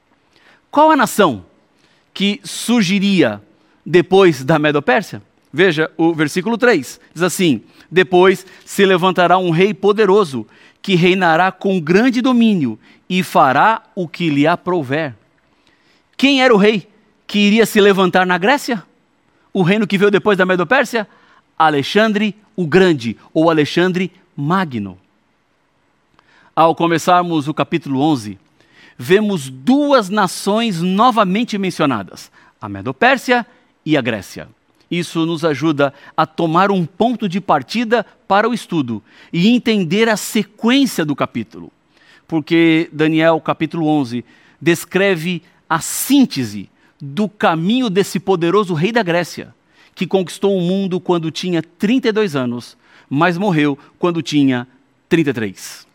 Qual 0.71 0.91
a 0.91 0.95
nação 0.95 1.45
que 2.13 2.39
surgiria 2.43 3.41
depois 3.85 4.43
da 4.43 4.57
Medo-Pérsia? 4.57 5.21
Veja 5.55 5.89
o 5.95 6.13
versículo 6.13 6.57
3. 6.57 6.99
Diz 7.13 7.23
assim: 7.23 7.61
Depois 7.89 8.45
se 8.65 8.85
levantará 8.85 9.37
um 9.37 9.51
rei 9.51 9.73
poderoso, 9.73 10.45
que 10.81 10.95
reinará 10.95 11.49
com 11.49 11.79
grande 11.79 12.21
domínio 12.21 12.77
e 13.09 13.23
fará 13.23 13.81
o 13.95 14.05
que 14.05 14.29
lhe 14.29 14.45
aprouver. 14.45 15.15
Quem 16.17 16.43
era 16.43 16.53
o 16.53 16.57
rei 16.57 16.89
que 17.25 17.39
iria 17.39 17.65
se 17.65 17.79
levantar 17.79 18.25
na 18.25 18.37
Grécia? 18.37 18.83
O 19.53 19.63
reino 19.63 19.87
que 19.87 19.97
veio 19.97 20.11
depois 20.11 20.37
da 20.37 20.45
Medo-Pérsia? 20.45 21.07
Alexandre 21.57 22.35
o 22.53 22.67
Grande, 22.67 23.15
ou 23.33 23.49
Alexandre 23.49 24.11
Magno. 24.35 24.97
Ao 26.53 26.75
começarmos 26.75 27.47
o 27.47 27.53
capítulo 27.53 28.01
11, 28.01 28.37
vemos 28.97 29.49
duas 29.49 30.09
nações 30.09 30.81
novamente 30.81 31.57
mencionadas: 31.57 32.29
a 32.59 32.67
Medo-Pérsia 32.67 33.47
e 33.85 33.95
a 33.95 34.01
Grécia. 34.01 34.49
Isso 34.89 35.25
nos 35.25 35.43
ajuda 35.43 35.93
a 36.15 36.25
tomar 36.25 36.71
um 36.71 36.85
ponto 36.85 37.27
de 37.27 37.41
partida 37.41 38.05
para 38.27 38.47
o 38.47 38.53
estudo 38.53 39.01
e 39.33 39.47
entender 39.49 40.07
a 40.07 40.17
sequência 40.17 41.03
do 41.03 41.15
capítulo. 41.15 41.71
Porque 42.27 42.89
Daniel, 42.91 43.39
capítulo 43.39 43.87
11, 43.87 44.23
descreve 44.61 45.41
a 45.69 45.79
síntese 45.79 46.69
do 47.01 47.27
caminho 47.27 47.89
desse 47.89 48.19
poderoso 48.19 48.73
rei 48.73 48.91
da 48.91 49.03
Grécia, 49.03 49.53
que 49.93 50.07
conquistou 50.07 50.57
o 50.57 50.61
mundo 50.61 50.99
quando 50.99 51.31
tinha 51.31 51.61
32 51.61 52.35
anos, 52.35 52.77
mas 53.09 53.37
morreu 53.37 53.77
quando 53.99 54.21
tinha 54.21 54.67
33. 55.09 55.85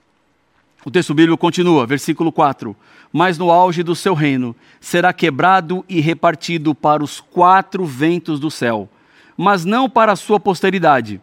O 0.85 0.91
texto 0.91 1.13
bíblico 1.13 1.39
continua, 1.39 1.87
versículo 1.87 2.33
4 2.33 2.77
mas 3.13 3.39
no 3.39 3.51
auge 3.51 3.83
do 3.83 3.95
seu 3.95 4.15
reino 4.15 4.55
será 4.81 5.13
quebrado 5.13 5.85
e 5.89 6.01
repartido 6.01 6.75
para 6.75 7.03
os 7.03 7.21
quatro 7.21 7.85
ventos 7.85 8.39
do 8.39 8.51
céu, 8.51 8.89
mas 9.37 9.65
não 9.65 9.89
para 9.89 10.13
a 10.13 10.17
sua 10.17 10.39
posteridade, 10.39 11.21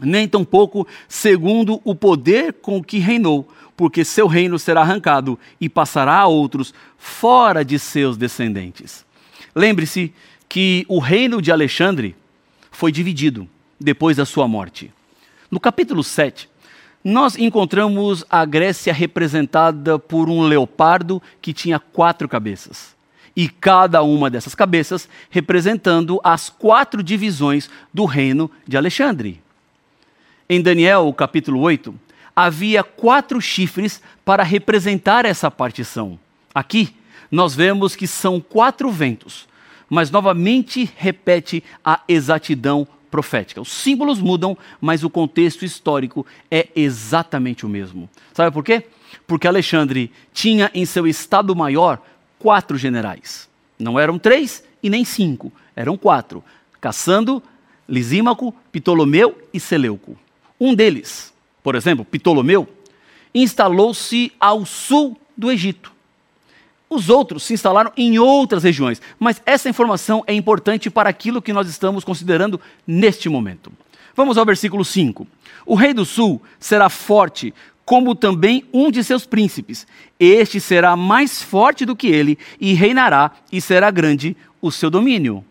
nem 0.00 0.28
tampouco 0.28 0.86
segundo 1.08 1.80
o 1.84 1.94
poder 1.94 2.54
com 2.54 2.82
que 2.82 2.98
reinou, 2.98 3.48
porque 3.76 4.04
seu 4.04 4.26
reino 4.26 4.58
será 4.58 4.80
arrancado 4.80 5.38
e 5.60 5.68
passará 5.68 6.18
a 6.18 6.26
outros 6.26 6.74
fora 6.98 7.64
de 7.64 7.78
seus 7.78 8.16
descendentes. 8.16 9.04
Lembre-se 9.54 10.12
que 10.48 10.84
o 10.88 10.98
reino 10.98 11.40
de 11.40 11.52
Alexandre 11.52 12.16
foi 12.70 12.90
dividido 12.90 13.48
depois 13.78 14.16
da 14.16 14.24
sua 14.24 14.48
morte. 14.48 14.92
No 15.50 15.60
capítulo 15.60 16.02
7, 16.02 16.48
nós 17.08 17.38
encontramos 17.38 18.24
a 18.28 18.44
Grécia 18.44 18.92
representada 18.92 19.96
por 19.96 20.28
um 20.28 20.42
leopardo 20.42 21.22
que 21.40 21.52
tinha 21.52 21.78
quatro 21.78 22.28
cabeças. 22.28 22.96
E 23.36 23.48
cada 23.48 24.02
uma 24.02 24.28
dessas 24.28 24.56
cabeças 24.56 25.08
representando 25.30 26.20
as 26.24 26.48
quatro 26.48 27.04
divisões 27.04 27.70
do 27.94 28.06
reino 28.06 28.50
de 28.66 28.76
Alexandre. 28.76 29.40
Em 30.48 30.60
Daniel, 30.60 31.14
capítulo 31.16 31.60
8, 31.60 31.94
havia 32.34 32.82
quatro 32.82 33.40
chifres 33.40 34.02
para 34.24 34.42
representar 34.42 35.24
essa 35.24 35.48
partição. 35.48 36.18
Aqui, 36.52 36.92
nós 37.30 37.54
vemos 37.54 37.94
que 37.94 38.08
são 38.08 38.40
quatro 38.40 38.90
ventos, 38.90 39.46
mas 39.88 40.10
novamente 40.10 40.90
repete 40.96 41.62
a 41.84 42.00
exatidão 42.08 42.84
profética. 43.16 43.62
Os 43.62 43.72
símbolos 43.72 44.20
mudam, 44.20 44.58
mas 44.78 45.02
o 45.02 45.08
contexto 45.08 45.64
histórico 45.64 46.26
é 46.50 46.68
exatamente 46.76 47.64
o 47.64 47.68
mesmo. 47.68 48.10
Sabe 48.34 48.52
por 48.52 48.62
quê? 48.62 48.84
Porque 49.26 49.48
Alexandre 49.48 50.12
tinha 50.34 50.70
em 50.74 50.84
seu 50.84 51.06
estado 51.06 51.56
maior 51.56 51.98
quatro 52.38 52.76
generais. 52.76 53.48
Não 53.78 53.98
eram 53.98 54.18
três 54.18 54.62
e 54.82 54.90
nem 54.90 55.02
cinco, 55.02 55.50
eram 55.74 55.96
quatro: 55.96 56.44
Cassando, 56.78 57.42
Lisímaco, 57.88 58.54
Ptolomeu 58.70 59.38
e 59.50 59.58
Seleuco. 59.58 60.14
Um 60.60 60.74
deles, 60.74 61.32
por 61.62 61.74
exemplo, 61.74 62.04
Ptolomeu, 62.04 62.68
instalou-se 63.34 64.30
ao 64.38 64.66
sul 64.66 65.18
do 65.34 65.50
Egito. 65.50 65.90
Os 66.88 67.10
outros 67.10 67.42
se 67.42 67.52
instalaram 67.52 67.92
em 67.96 68.18
outras 68.18 68.62
regiões, 68.62 69.02
mas 69.18 69.42
essa 69.44 69.68
informação 69.68 70.22
é 70.26 70.32
importante 70.32 70.88
para 70.88 71.08
aquilo 71.08 71.42
que 71.42 71.52
nós 71.52 71.68
estamos 71.68 72.04
considerando 72.04 72.60
neste 72.86 73.28
momento. 73.28 73.72
Vamos 74.14 74.38
ao 74.38 74.46
versículo 74.46 74.84
5. 74.84 75.26
O 75.66 75.74
rei 75.74 75.92
do 75.92 76.04
sul 76.04 76.40
será 76.60 76.88
forte, 76.88 77.52
como 77.84 78.14
também 78.14 78.64
um 78.72 78.90
de 78.90 79.02
seus 79.02 79.26
príncipes. 79.26 79.86
Este 80.18 80.60
será 80.60 80.96
mais 80.96 81.42
forte 81.42 81.84
do 81.84 81.96
que 81.96 82.06
ele, 82.06 82.38
e 82.60 82.72
reinará, 82.72 83.32
e 83.50 83.60
será 83.60 83.90
grande 83.90 84.36
o 84.62 84.70
seu 84.70 84.88
domínio. 84.88 85.44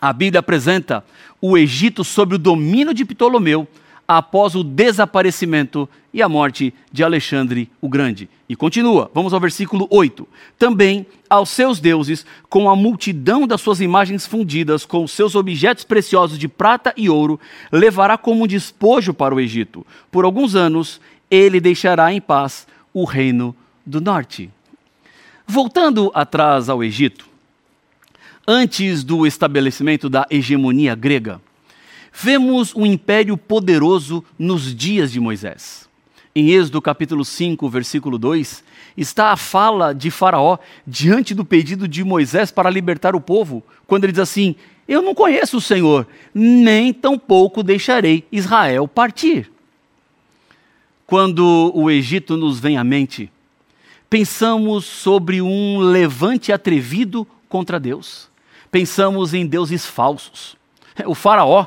A 0.00 0.12
Bíblia 0.12 0.40
apresenta 0.40 1.04
o 1.40 1.56
Egito 1.56 2.02
sob 2.04 2.34
o 2.34 2.38
domínio 2.38 2.92
de 2.92 3.04
Ptolomeu, 3.04 3.66
após 4.08 4.54
o 4.54 4.64
desaparecimento 4.64 5.86
e 6.14 6.22
a 6.22 6.28
morte 6.28 6.72
de 6.90 7.04
Alexandre 7.04 7.70
o 7.78 7.90
Grande. 7.90 8.26
E 8.48 8.56
continua, 8.56 9.10
vamos 9.12 9.34
ao 9.34 9.40
versículo 9.40 9.86
8. 9.90 10.26
Também 10.58 11.06
aos 11.28 11.50
seus 11.50 11.78
deuses, 11.78 12.24
com 12.48 12.70
a 12.70 12.74
multidão 12.74 13.46
das 13.46 13.60
suas 13.60 13.82
imagens 13.82 14.26
fundidas, 14.26 14.86
com 14.86 15.04
os 15.04 15.12
seus 15.12 15.34
objetos 15.34 15.84
preciosos 15.84 16.38
de 16.38 16.48
prata 16.48 16.94
e 16.96 17.10
ouro, 17.10 17.38
levará 17.70 18.16
como 18.16 18.48
despojo 18.48 19.12
para 19.12 19.34
o 19.34 19.40
Egito. 19.40 19.86
Por 20.10 20.24
alguns 20.24 20.54
anos, 20.54 20.98
ele 21.30 21.60
deixará 21.60 22.10
em 22.10 22.20
paz 22.20 22.66
o 22.94 23.04
reino 23.04 23.54
do 23.84 24.00
norte. 24.00 24.50
Voltando 25.46 26.10
atrás 26.14 26.70
ao 26.70 26.82
Egito, 26.82 27.28
antes 28.46 29.04
do 29.04 29.26
estabelecimento 29.26 30.08
da 30.08 30.26
hegemonia 30.30 30.94
grega, 30.94 31.40
vemos 32.20 32.74
um 32.74 32.84
império 32.84 33.36
poderoso 33.36 34.24
nos 34.36 34.74
dias 34.74 35.12
de 35.12 35.20
Moisés. 35.20 35.88
Em 36.34 36.50
Êxodo 36.50 36.82
capítulo 36.82 37.24
5, 37.24 37.68
versículo 37.68 38.18
2, 38.18 38.64
está 38.96 39.30
a 39.30 39.36
fala 39.36 39.92
de 39.92 40.10
Faraó 40.10 40.58
diante 40.86 41.34
do 41.34 41.44
pedido 41.44 41.86
de 41.86 42.02
Moisés 42.02 42.50
para 42.50 42.70
libertar 42.70 43.14
o 43.14 43.20
povo, 43.20 43.62
quando 43.86 44.04
ele 44.04 44.12
diz 44.12 44.20
assim: 44.20 44.56
Eu 44.86 45.00
não 45.00 45.14
conheço 45.14 45.58
o 45.58 45.60
Senhor, 45.60 46.06
nem 46.34 46.92
tampouco 46.92 47.62
deixarei 47.62 48.24
Israel 48.32 48.88
partir. 48.88 49.50
Quando 51.06 51.72
o 51.74 51.90
Egito 51.90 52.36
nos 52.36 52.58
vem 52.58 52.76
à 52.76 52.84
mente, 52.84 53.30
pensamos 54.10 54.84
sobre 54.84 55.40
um 55.40 55.78
levante 55.78 56.52
atrevido 56.52 57.26
contra 57.48 57.80
Deus 57.80 58.28
pensamos 58.70 59.34
em 59.34 59.46
deuses 59.46 59.86
falsos. 59.86 60.56
O 61.06 61.14
Faraó 61.14 61.66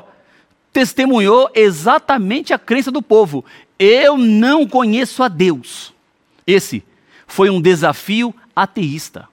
testemunhou 0.72 1.50
exatamente 1.54 2.52
a 2.52 2.58
crença 2.58 2.90
do 2.90 3.02
povo: 3.02 3.44
eu 3.78 4.16
não 4.16 4.66
conheço 4.66 5.22
a 5.22 5.28
Deus. 5.28 5.92
Esse 6.46 6.82
foi 7.26 7.50
um 7.50 7.60
desafio 7.60 8.34
ateísta. 8.54 9.28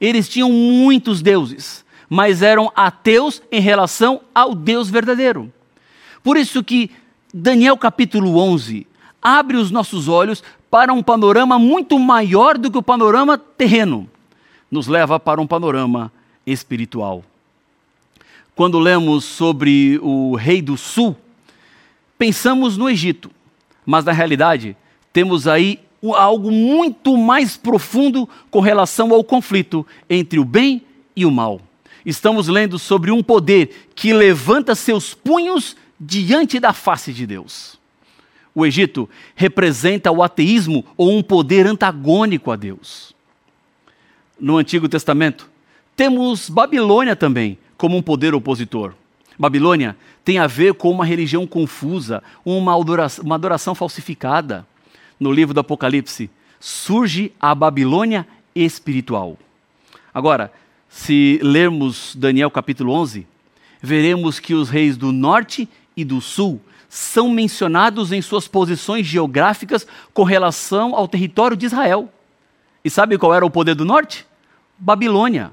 Eles 0.00 0.28
tinham 0.28 0.50
muitos 0.50 1.22
deuses, 1.22 1.84
mas 2.08 2.42
eram 2.42 2.70
ateus 2.74 3.42
em 3.50 3.60
relação 3.60 4.20
ao 4.34 4.54
Deus 4.54 4.90
verdadeiro. 4.90 5.52
Por 6.22 6.36
isso 6.36 6.62
que 6.64 6.90
Daniel 7.32 7.76
capítulo 7.76 8.36
11 8.38 8.86
abre 9.20 9.56
os 9.56 9.70
nossos 9.70 10.08
olhos 10.08 10.42
para 10.70 10.92
um 10.92 11.02
panorama 11.02 11.58
muito 11.58 11.98
maior 11.98 12.58
do 12.58 12.70
que 12.70 12.78
o 12.78 12.82
panorama 12.82 13.38
terreno. 13.38 14.08
Nos 14.70 14.86
leva 14.86 15.20
para 15.20 15.40
um 15.40 15.46
panorama 15.46 16.12
espiritual. 16.46 17.24
Quando 18.54 18.78
lemos 18.78 19.24
sobre 19.24 19.98
o 20.00 20.36
rei 20.36 20.62
do 20.62 20.76
sul, 20.76 21.16
pensamos 22.16 22.76
no 22.76 22.88
Egito, 22.88 23.30
mas 23.84 24.04
na 24.04 24.12
realidade 24.12 24.76
temos 25.12 25.48
aí 25.48 25.80
algo 26.16 26.50
muito 26.50 27.16
mais 27.16 27.56
profundo 27.56 28.28
com 28.50 28.60
relação 28.60 29.12
ao 29.12 29.24
conflito 29.24 29.84
entre 30.08 30.38
o 30.38 30.44
bem 30.44 30.82
e 31.16 31.26
o 31.26 31.30
mal. 31.30 31.60
Estamos 32.06 32.46
lendo 32.46 32.78
sobre 32.78 33.10
um 33.10 33.22
poder 33.22 33.88
que 33.94 34.12
levanta 34.12 34.74
seus 34.74 35.14
punhos 35.14 35.76
diante 35.98 36.60
da 36.60 36.72
face 36.72 37.12
de 37.12 37.26
Deus. 37.26 37.78
O 38.54 38.64
Egito 38.64 39.08
representa 39.34 40.12
o 40.12 40.22
ateísmo 40.22 40.84
ou 40.96 41.10
um 41.10 41.22
poder 41.22 41.66
antagônico 41.66 42.52
a 42.52 42.56
Deus. 42.56 43.12
No 44.38 44.58
Antigo 44.58 44.88
Testamento, 44.88 45.50
temos 45.96 46.48
Babilônia 46.48 47.16
também, 47.16 47.58
como 47.84 47.98
um 47.98 48.02
poder 48.02 48.34
opositor. 48.34 48.94
Babilônia 49.38 49.94
tem 50.24 50.38
a 50.38 50.46
ver 50.46 50.72
com 50.72 50.90
uma 50.90 51.04
religião 51.04 51.46
confusa, 51.46 52.22
uma 52.42 52.74
adoração, 52.74 53.22
uma 53.22 53.34
adoração 53.34 53.74
falsificada. 53.74 54.66
No 55.20 55.30
livro 55.30 55.52
do 55.52 55.60
Apocalipse, 55.60 56.30
surge 56.58 57.30
a 57.38 57.54
Babilônia 57.54 58.26
espiritual. 58.54 59.36
Agora, 60.14 60.50
se 60.88 61.38
lermos 61.42 62.16
Daniel 62.16 62.50
capítulo 62.50 62.90
11, 62.90 63.26
veremos 63.82 64.40
que 64.40 64.54
os 64.54 64.70
reis 64.70 64.96
do 64.96 65.12
norte 65.12 65.68
e 65.94 66.06
do 66.06 66.22
sul 66.22 66.62
são 66.88 67.28
mencionados 67.28 68.12
em 68.12 68.22
suas 68.22 68.48
posições 68.48 69.06
geográficas 69.06 69.86
com 70.14 70.22
relação 70.22 70.96
ao 70.96 71.06
território 71.06 71.54
de 71.54 71.66
Israel. 71.66 72.10
E 72.82 72.88
sabe 72.88 73.18
qual 73.18 73.34
era 73.34 73.44
o 73.44 73.50
poder 73.50 73.74
do 73.74 73.84
norte? 73.84 74.26
Babilônia 74.78 75.52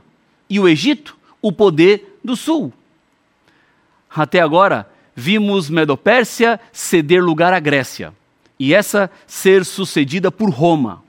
e 0.49 0.61
o 0.61 0.65
Egito 0.69 1.19
o 1.41 1.51
poder 1.51 2.10
do 2.23 2.35
sul. 2.35 2.71
Até 4.09 4.39
agora, 4.39 4.89
vimos 5.15 5.69
Medopérsia 5.69 6.59
ceder 6.71 7.23
lugar 7.23 7.53
à 7.53 7.59
Grécia 7.59 8.13
e 8.59 8.73
essa 8.73 9.09
ser 9.25 9.65
sucedida 9.65 10.31
por 10.31 10.49
Roma. 10.49 11.03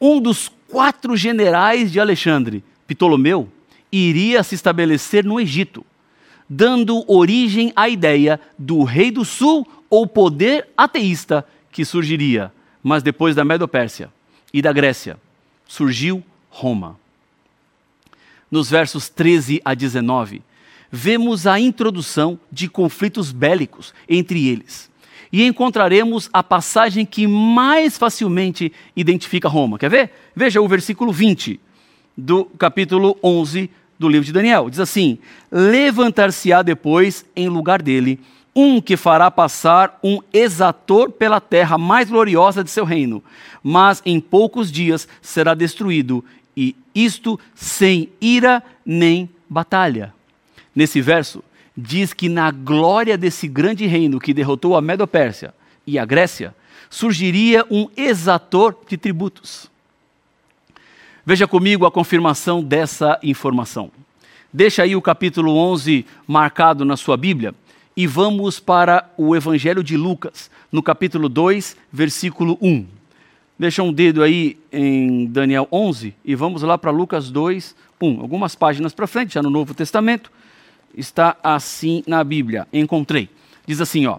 Um 0.00 0.20
dos 0.20 0.50
quatro 0.68 1.16
generais 1.16 1.90
de 1.92 2.00
Alexandre, 2.00 2.64
Ptolomeu, 2.86 3.48
iria 3.90 4.42
se 4.42 4.54
estabelecer 4.54 5.24
no 5.24 5.40
Egito, 5.40 5.86
dando 6.48 7.04
origem 7.10 7.72
à 7.76 7.88
ideia 7.88 8.40
do 8.58 8.82
rei 8.82 9.10
do 9.10 9.24
sul 9.24 9.66
ou 9.88 10.06
poder 10.06 10.68
ateísta 10.76 11.46
que 11.70 11.84
surgiria. 11.84 12.52
Mas 12.82 13.02
depois 13.02 13.34
da 13.34 13.44
Medopérsia 13.44 14.10
e 14.52 14.60
da 14.60 14.72
Grécia, 14.72 15.16
surgiu 15.66 16.22
Roma 16.50 16.98
nos 18.54 18.70
versos 18.70 19.08
13 19.08 19.60
a 19.64 19.74
19, 19.74 20.40
vemos 20.88 21.44
a 21.44 21.58
introdução 21.58 22.38
de 22.52 22.68
conflitos 22.68 23.32
bélicos 23.32 23.92
entre 24.08 24.46
eles. 24.46 24.88
E 25.32 25.44
encontraremos 25.44 26.30
a 26.32 26.40
passagem 26.40 27.04
que 27.04 27.26
mais 27.26 27.98
facilmente 27.98 28.72
identifica 28.94 29.48
Roma. 29.48 29.76
Quer 29.76 29.90
ver? 29.90 30.12
Veja 30.36 30.62
o 30.62 30.68
versículo 30.68 31.10
20 31.10 31.58
do 32.16 32.44
capítulo 32.44 33.18
11 33.24 33.68
do 33.98 34.08
livro 34.08 34.24
de 34.24 34.32
Daniel. 34.32 34.70
Diz 34.70 34.78
assim: 34.78 35.18
Levantar-se-á 35.50 36.62
depois 36.62 37.26
em 37.34 37.48
lugar 37.48 37.82
dele 37.82 38.20
um 38.54 38.80
que 38.80 38.96
fará 38.96 39.32
passar 39.32 39.98
um 40.00 40.20
exator 40.32 41.10
pela 41.10 41.40
terra 41.40 41.76
mais 41.76 42.08
gloriosa 42.08 42.62
de 42.62 42.70
seu 42.70 42.84
reino, 42.84 43.20
mas 43.64 44.00
em 44.06 44.20
poucos 44.20 44.70
dias 44.70 45.08
será 45.20 45.54
destruído 45.54 46.24
e 46.56 46.76
isto 46.94 47.38
sem 47.54 48.10
ira 48.20 48.62
nem 48.84 49.28
batalha. 49.48 50.12
Nesse 50.74 51.00
verso, 51.00 51.42
diz 51.76 52.12
que 52.12 52.28
na 52.28 52.50
glória 52.50 53.18
desse 53.18 53.48
grande 53.48 53.86
reino 53.86 54.20
que 54.20 54.34
derrotou 54.34 54.76
a 54.76 54.82
Medo-Pérsia 54.82 55.54
e 55.86 55.98
a 55.98 56.04
Grécia, 56.04 56.54
surgiria 56.88 57.66
um 57.70 57.88
exator 57.96 58.76
de 58.88 58.96
tributos. 58.96 59.70
Veja 61.26 61.46
comigo 61.46 61.86
a 61.86 61.90
confirmação 61.90 62.62
dessa 62.62 63.18
informação. 63.22 63.90
Deixa 64.52 64.82
aí 64.82 64.94
o 64.94 65.02
capítulo 65.02 65.56
11 65.56 66.06
marcado 66.26 66.84
na 66.84 66.96
sua 66.96 67.16
Bíblia 67.16 67.54
e 67.96 68.06
vamos 68.06 68.60
para 68.60 69.10
o 69.16 69.34
Evangelho 69.34 69.82
de 69.82 69.96
Lucas, 69.96 70.50
no 70.70 70.82
capítulo 70.82 71.28
2, 71.28 71.76
versículo 71.92 72.58
1. 72.60 72.86
Deixa 73.58 73.82
um 73.82 73.92
dedo 73.92 74.22
aí 74.22 74.58
em 74.72 75.26
Daniel 75.26 75.68
11 75.70 76.14
e 76.24 76.34
vamos 76.34 76.62
lá 76.62 76.76
para 76.76 76.90
Lucas 76.90 77.30
2, 77.30 77.76
1. 78.00 78.20
Algumas 78.20 78.56
páginas 78.56 78.92
para 78.92 79.06
frente, 79.06 79.34
já 79.34 79.42
no 79.42 79.50
Novo 79.50 79.74
Testamento, 79.74 80.30
está 80.96 81.36
assim 81.42 82.02
na 82.06 82.24
Bíblia. 82.24 82.66
Encontrei. 82.72 83.28
Diz 83.64 83.80
assim, 83.80 84.06
ó: 84.06 84.18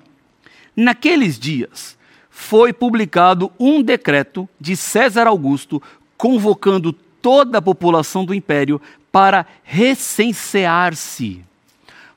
Naqueles 0.75 1.37
dias 1.37 1.97
foi 2.29 2.71
publicado 2.71 3.51
um 3.59 3.81
decreto 3.81 4.47
de 4.59 4.75
César 4.75 5.27
Augusto 5.27 5.81
convocando 6.17 6.93
toda 6.93 7.57
a 7.57 7.61
população 7.61 8.23
do 8.23 8.33
império 8.33 8.81
para 9.11 9.45
recensear-se. 9.63 11.43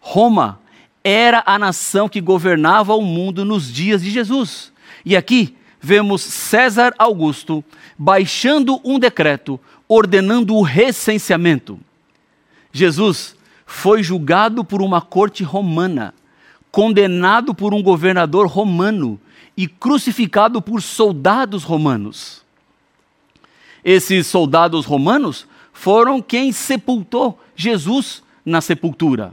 Roma 0.00 0.60
era 1.02 1.42
a 1.46 1.58
nação 1.58 2.08
que 2.08 2.20
governava 2.20 2.94
o 2.94 3.02
mundo 3.02 3.44
nos 3.44 3.72
dias 3.72 4.02
de 4.02 4.10
Jesus. 4.10 4.72
E 5.04 5.16
aqui 5.16 5.56
vemos 5.80 6.22
César 6.22 6.94
Augusto 6.98 7.64
baixando 7.96 8.80
um 8.84 8.98
decreto 8.98 9.60
ordenando 9.88 10.54
o 10.54 10.62
recenseamento. 10.62 11.78
Jesus 12.72 13.36
foi 13.64 14.02
julgado 14.02 14.64
por 14.64 14.82
uma 14.82 15.00
corte 15.00 15.42
romana, 15.42 16.14
condenado 16.70 17.54
por 17.54 17.72
um 17.72 17.82
governador 17.82 18.46
romano 18.46 19.18
e 19.56 19.66
crucificado 19.66 20.60
por 20.60 20.82
soldados 20.82 21.64
romanos. 21.64 22.42
Esses 23.84 24.26
soldados 24.26 24.84
romanos 24.84 25.46
foram 25.72 26.20
quem 26.20 26.52
sepultou 26.52 27.40
Jesus 27.56 28.22
na 28.44 28.60
sepultura 28.60 29.32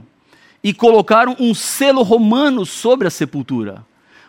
e 0.62 0.72
colocaram 0.72 1.36
um 1.38 1.54
selo 1.54 2.02
romano 2.02 2.64
sobre 2.64 3.06
a 3.06 3.10
sepultura. 3.10 3.84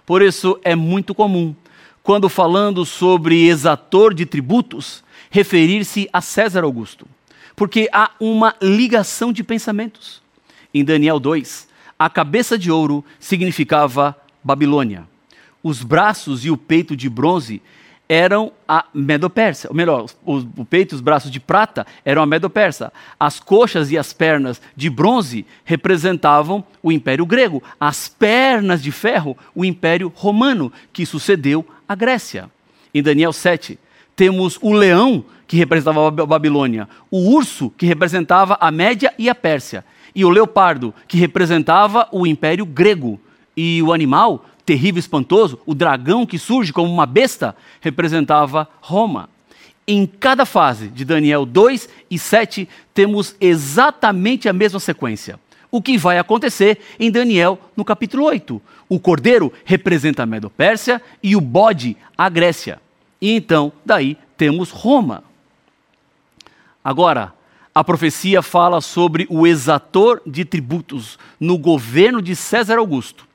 Por 0.06 0.22
isso 0.22 0.60
é 0.64 0.76
muito 0.76 1.16
comum 1.16 1.56
quando 2.08 2.30
falando 2.30 2.86
sobre 2.86 3.50
exator 3.50 4.14
de 4.14 4.26
tributos, 4.26 5.04
referir-se 5.30 6.08
a 6.14 6.22
César 6.22 6.64
Augusto, 6.64 7.06
porque 7.54 7.90
há 7.92 8.12
uma 8.18 8.56
ligação 8.62 9.34
de 9.34 9.44
pensamentos. 9.44 10.22
Em 10.74 10.86
Daniel 10.86 11.20
2, 11.20 11.68
a 12.00 12.10
cabeça 12.10 12.58
de 12.58 12.72
ouro 12.72 13.04
significava 13.20 14.16
Babilônia. 14.42 15.06
Os 15.62 15.84
braços 15.84 16.46
e 16.46 16.50
o 16.50 16.56
peito 16.56 16.96
de 16.96 17.10
bronze 17.10 17.62
eram 18.10 18.52
a 18.68 18.86
Medo-Persa. 18.94 19.68
Ou 19.70 19.76
melhor, 19.76 20.06
o 20.26 20.66
peito 20.66 20.94
e 20.94 20.96
os 20.96 21.02
braços 21.02 21.30
de 21.30 21.40
prata 21.40 21.86
eram 22.06 22.22
a 22.22 22.26
Medo-Persa. 22.26 22.92
As 23.20 23.40
coxas 23.40 23.92
e 23.92 23.98
as 23.98 24.14
pernas 24.14 24.62
de 24.76 24.90
bronze 24.90 25.46
representavam 25.66 26.64
o 26.82 26.92
Império 26.92 27.26
Grego. 27.26 27.62
As 27.80 28.08
pernas 28.08 28.82
de 28.82 28.92
ferro, 28.92 29.38
o 29.54 29.66
Império 29.66 30.12
Romano, 30.16 30.72
que 30.94 31.06
sucedeu 31.06 31.66
a 31.88 31.96
Grécia. 31.96 32.50
Em 32.94 33.04
Daniel 33.04 33.34
7, 33.34 33.78
temos 34.16 34.58
o 34.62 34.74
leão, 34.74 35.24
que 35.46 35.56
representava 35.56 36.08
a 36.08 36.26
Babilônia, 36.26 36.90
o 37.10 37.30
urso, 37.30 37.70
que 37.78 37.86
representava 37.86 38.58
a 38.60 38.70
Média 38.72 39.14
e 39.18 39.30
a 39.30 39.36
Pérsia, 39.36 39.86
e 40.14 40.26
o 40.26 40.30
leopardo, 40.30 40.94
que 41.08 41.18
representava 41.18 42.08
o 42.12 42.26
Império 42.26 42.66
Grego. 42.66 43.20
E 43.56 43.82
o 43.82 43.94
animal, 43.94 44.46
terrível 44.68 45.00
espantoso, 45.00 45.58
o 45.66 45.74
dragão 45.74 46.26
que 46.26 46.38
surge 46.38 46.74
como 46.74 46.92
uma 46.92 47.06
besta, 47.06 47.56
representava 47.80 48.68
Roma. 48.82 49.30
Em 49.88 50.06
cada 50.06 50.46
fase 50.46 50.90
de 50.90 51.06
Daniel 51.06 51.46
2 51.46 51.88
e 52.12 52.20
7, 52.20 52.68
temos 52.94 53.34
exatamente 53.40 54.50
a 54.50 54.54
mesma 54.54 54.82
sequência. 54.82 55.40
O 55.72 55.82
que 55.82 55.98
vai 55.98 56.20
acontecer 56.20 56.80
em 57.00 57.10
Daniel 57.10 57.58
no 57.78 57.86
capítulo 57.86 58.26
8. 58.26 58.62
O 58.90 59.00
cordeiro 59.00 59.54
representa 59.64 60.24
a 60.24 60.26
Medo-Pérsia 60.26 61.02
e 61.24 61.34
o 61.34 61.40
bode 61.40 61.96
a 62.18 62.28
Grécia. 62.28 62.82
E 63.22 63.32
então, 63.32 63.72
daí 63.86 64.18
temos 64.36 64.70
Roma. 64.70 65.24
Agora, 66.84 67.34
a 67.74 67.86
profecia 67.86 68.42
fala 68.42 68.82
sobre 68.82 69.28
o 69.30 69.48
exator 69.48 70.22
de 70.26 70.44
tributos 70.44 71.18
no 71.40 71.58
governo 71.58 72.22
de 72.22 72.36
César 72.36 72.80
Augusto. 72.80 73.28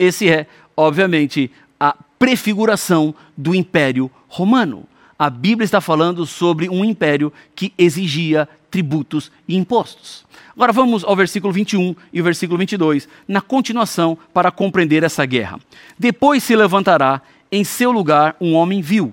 Esse 0.00 0.30
é 0.30 0.46
obviamente, 0.80 1.50
a 1.78 1.94
prefiguração 2.18 3.14
do 3.36 3.54
Império 3.54 4.10
Romano. 4.28 4.84
A 5.18 5.28
Bíblia 5.28 5.64
está 5.64 5.80
falando 5.80 6.24
sobre 6.24 6.68
um 6.68 6.84
império 6.84 7.32
que 7.54 7.72
exigia 7.76 8.48
tributos 8.70 9.30
e 9.46 9.56
impostos. 9.56 10.24
Agora 10.54 10.72
vamos 10.72 11.04
ao 11.04 11.14
versículo 11.16 11.52
21 11.52 11.94
e 12.12 12.20
o 12.20 12.24
versículo 12.24 12.58
22, 12.58 13.08
na 13.26 13.40
continuação, 13.40 14.16
para 14.32 14.50
compreender 14.50 15.02
essa 15.02 15.24
guerra. 15.26 15.58
Depois 15.98 16.42
se 16.42 16.56
levantará 16.56 17.20
em 17.52 17.64
seu 17.64 17.90
lugar 17.90 18.36
um 18.40 18.54
homem 18.54 18.80
vil, 18.80 19.12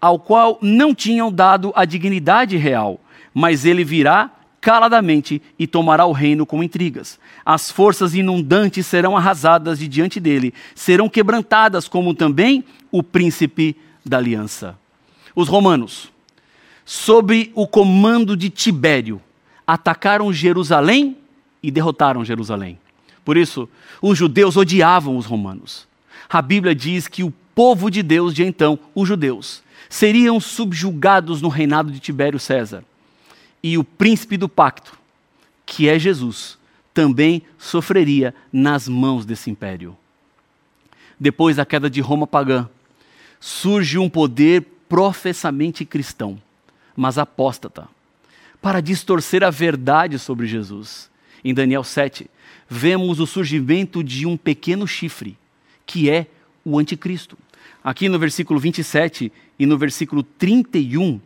ao 0.00 0.18
qual 0.18 0.58
não 0.60 0.94
tinham 0.94 1.32
dado 1.32 1.72
a 1.74 1.84
dignidade 1.84 2.56
real, 2.56 3.00
mas 3.32 3.64
ele 3.64 3.84
virá 3.84 4.30
caladamente 4.60 5.40
e 5.58 5.66
tomará 5.66 6.04
o 6.04 6.12
reino 6.12 6.44
com 6.44 6.62
intrigas. 6.62 7.18
As 7.44 7.70
forças 7.70 8.14
inundantes 8.14 8.86
serão 8.86 9.16
arrasadas 9.16 9.78
de 9.78 9.88
diante 9.88 10.20
dele, 10.20 10.52
serão 10.74 11.08
quebrantadas, 11.08 11.88
como 11.88 12.14
também 12.14 12.64
o 12.90 13.02
príncipe 13.02 13.76
da 14.04 14.18
aliança. 14.18 14.78
Os 15.34 15.48
romanos, 15.48 16.12
sob 16.84 17.50
o 17.54 17.66
comando 17.66 18.36
de 18.36 18.50
Tibério, 18.50 19.20
atacaram 19.66 20.32
Jerusalém 20.32 21.16
e 21.62 21.70
derrotaram 21.70 22.24
Jerusalém. 22.24 22.78
Por 23.24 23.36
isso, 23.36 23.68
os 24.02 24.18
judeus 24.18 24.56
odiavam 24.56 25.16
os 25.16 25.26
romanos. 25.26 25.88
A 26.28 26.42
Bíblia 26.42 26.74
diz 26.74 27.08
que 27.08 27.22
o 27.22 27.32
povo 27.54 27.90
de 27.90 28.02
Deus 28.02 28.34
de 28.34 28.44
então, 28.44 28.78
os 28.94 29.06
judeus, 29.06 29.62
seriam 29.88 30.40
subjugados 30.40 31.40
no 31.40 31.48
reinado 31.48 31.90
de 31.90 32.00
Tibério 32.00 32.38
César 32.38 32.84
e 33.62 33.76
o 33.76 33.84
príncipe 33.84 34.36
do 34.36 34.48
pacto, 34.48 34.98
que 35.66 35.88
é 35.88 35.98
Jesus, 35.98 36.58
também 36.92 37.42
sofreria 37.58 38.34
nas 38.52 38.88
mãos 38.88 39.24
desse 39.24 39.50
império. 39.50 39.96
Depois 41.18 41.56
da 41.56 41.66
queda 41.66 41.90
de 41.90 42.00
Roma 42.00 42.26
pagã, 42.26 42.68
surge 43.38 43.98
um 43.98 44.08
poder 44.08 44.66
professamente 44.88 45.84
cristão, 45.84 46.40
mas 46.96 47.18
apóstata, 47.18 47.88
para 48.60 48.80
distorcer 48.80 49.42
a 49.44 49.50
verdade 49.50 50.18
sobre 50.18 50.46
Jesus. 50.46 51.10
Em 51.44 51.54
Daniel 51.54 51.84
7, 51.84 52.28
vemos 52.68 53.20
o 53.20 53.26
surgimento 53.26 54.02
de 54.02 54.26
um 54.26 54.36
pequeno 54.36 54.86
chifre, 54.86 55.38
que 55.86 56.10
é 56.10 56.26
o 56.64 56.78
anticristo. 56.78 57.38
Aqui 57.82 58.08
no 58.08 58.18
versículo 58.18 58.60
27 58.60 59.32
e 59.58 59.66
no 59.66 59.78
versículo 59.78 60.22
31, 60.22 61.20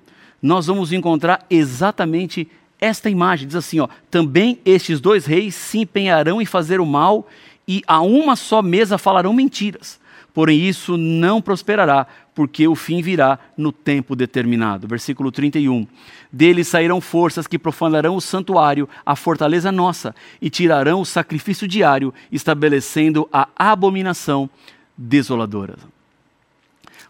nós 0.44 0.66
vamos 0.66 0.92
encontrar 0.92 1.46
exatamente 1.48 2.46
esta 2.78 3.08
imagem. 3.08 3.46
Diz 3.46 3.56
assim: 3.56 3.80
ó, 3.80 3.88
também 4.10 4.60
estes 4.62 5.00
dois 5.00 5.24
reis 5.24 5.54
se 5.54 5.78
empenharão 5.78 6.40
em 6.40 6.44
fazer 6.44 6.82
o 6.82 6.86
mal 6.86 7.26
e 7.66 7.82
a 7.86 8.02
uma 8.02 8.36
só 8.36 8.60
mesa 8.60 8.98
falarão 8.98 9.32
mentiras. 9.32 9.98
Porém, 10.34 10.60
isso 10.60 10.98
não 10.98 11.40
prosperará, 11.40 12.06
porque 12.34 12.68
o 12.68 12.74
fim 12.74 13.00
virá 13.00 13.38
no 13.56 13.72
tempo 13.72 14.14
determinado. 14.14 14.86
Versículo 14.86 15.32
31. 15.32 15.86
Deles 16.30 16.68
sairão 16.68 17.00
forças 17.00 17.46
que 17.46 17.58
profanarão 17.58 18.14
o 18.14 18.20
santuário, 18.20 18.86
a 19.06 19.16
fortaleza 19.16 19.72
nossa, 19.72 20.14
e 20.42 20.50
tirarão 20.50 21.00
o 21.00 21.06
sacrifício 21.06 21.66
diário, 21.66 22.12
estabelecendo 22.30 23.26
a 23.32 23.48
abominação 23.56 24.50
desoladora 24.98 25.93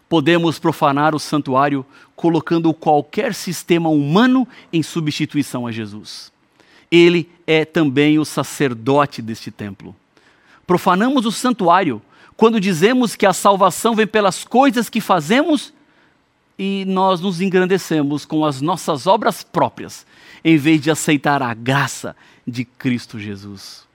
podemos 0.07 0.59
profanar 0.59 1.15
o 1.15 1.19
santuário 1.19 1.85
colocando 2.15 2.73
qualquer 2.73 3.33
sistema 3.33 3.89
humano 3.89 4.47
em 4.71 4.81
substituição 4.81 5.67
a 5.67 5.71
Jesus. 5.71 6.31
Ele 6.91 7.29
é 7.45 7.65
também 7.65 8.19
o 8.19 8.25
sacerdote 8.25 9.21
deste 9.21 9.51
templo. 9.51 9.95
Profanamos 10.65 11.25
o 11.25 11.31
santuário 11.31 12.01
quando 12.37 12.59
dizemos 12.59 13.15
que 13.15 13.25
a 13.25 13.33
salvação 13.33 13.95
vem 13.95 14.07
pelas 14.07 14.43
coisas 14.43 14.89
que 14.89 15.01
fazemos 15.01 15.73
e 16.57 16.85
nós 16.87 17.19
nos 17.19 17.41
engrandecemos 17.41 18.25
com 18.25 18.45
as 18.45 18.61
nossas 18.61 19.07
obras 19.07 19.43
próprias, 19.43 20.05
em 20.43 20.57
vez 20.57 20.79
de 20.81 20.89
aceitar 20.89 21.41
a 21.41 21.53
graça 21.53 22.15
de 22.47 22.63
Cristo 22.63 23.19
Jesus. 23.19 23.85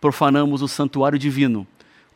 Profanamos 0.00 0.62
o 0.62 0.68
santuário 0.68 1.18
divino 1.18 1.66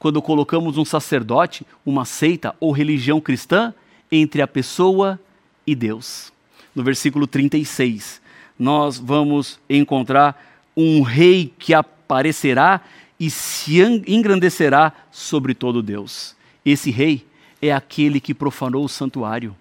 quando 0.05 0.21
colocamos 0.21 0.77
um 0.77 0.85
sacerdote, 0.85 1.67
uma 1.83 2.05
seita 2.05 2.55
ou 2.61 2.73
religião 2.73 3.23
cristã 3.23 3.73
entre 4.13 4.43
a 4.43 4.47
pessoa 4.47 5.19
e 5.67 5.75
Deus. 5.75 6.31
No 6.75 6.85
versículo 6.85 7.27
36, 7.27 8.21
nós 8.59 8.99
vamos 8.99 9.59
encontrar 9.67 10.61
um 10.77 11.01
rei 11.01 11.51
que 11.59 11.73
aparecerá 11.73 12.83
e 13.19 13.31
se 13.31 13.81
engrandecerá 14.07 14.93
sobre 15.11 15.55
todo 15.55 15.83
Deus. 15.83 16.37
Esse 16.67 16.91
rei 16.91 17.27
é 17.63 17.73
aquele 17.73 18.21
que 18.21 18.35
profanou 18.35 18.85
o 18.85 18.91
santuário, 18.91 19.57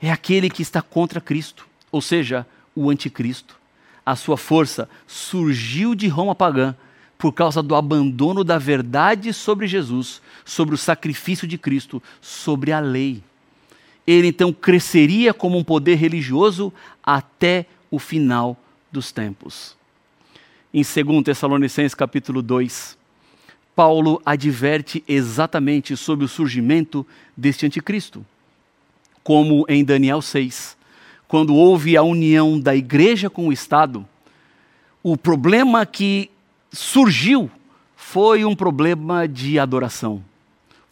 é 0.00 0.10
aquele 0.10 0.50
que 0.50 0.62
está 0.62 0.82
contra 0.82 1.20
Cristo, 1.20 1.68
ou 1.92 2.00
seja, 2.00 2.44
o 2.74 2.90
anticristo. 2.90 3.54
A 4.04 4.16
sua 4.16 4.36
força 4.36 4.88
surgiu 5.06 5.94
de 5.94 6.08
Roma 6.08 6.34
pagã 6.34 6.74
por 7.22 7.32
causa 7.32 7.62
do 7.62 7.76
abandono 7.76 8.42
da 8.42 8.58
verdade 8.58 9.32
sobre 9.32 9.68
Jesus, 9.68 10.20
sobre 10.44 10.74
o 10.74 10.78
sacrifício 10.78 11.46
de 11.46 11.56
Cristo, 11.56 12.02
sobre 12.20 12.72
a 12.72 12.80
lei. 12.80 13.22
Ele 14.04 14.26
então 14.26 14.52
cresceria 14.52 15.32
como 15.32 15.56
um 15.56 15.62
poder 15.62 15.94
religioso 15.94 16.72
até 17.00 17.66
o 17.92 18.00
final 18.00 18.56
dos 18.90 19.12
tempos. 19.12 19.76
Em 20.74 20.82
2 20.82 21.22
Tessalonicenses 21.22 21.94
capítulo 21.94 22.42
2, 22.42 22.98
Paulo 23.76 24.20
adverte 24.26 25.04
exatamente 25.06 25.96
sobre 25.96 26.24
o 26.24 26.28
surgimento 26.28 27.06
deste 27.36 27.64
anticristo. 27.64 28.26
Como 29.22 29.64
em 29.68 29.84
Daniel 29.84 30.20
6, 30.20 30.76
quando 31.28 31.54
houve 31.54 31.96
a 31.96 32.02
união 32.02 32.58
da 32.58 32.74
igreja 32.74 33.30
com 33.30 33.46
o 33.46 33.52
Estado, 33.52 34.04
o 35.04 35.16
problema 35.16 35.86
que 35.86 36.28
surgiu 36.72 37.50
foi 37.94 38.44
um 38.44 38.54
problema 38.54 39.28
de 39.28 39.58
adoração. 39.58 40.22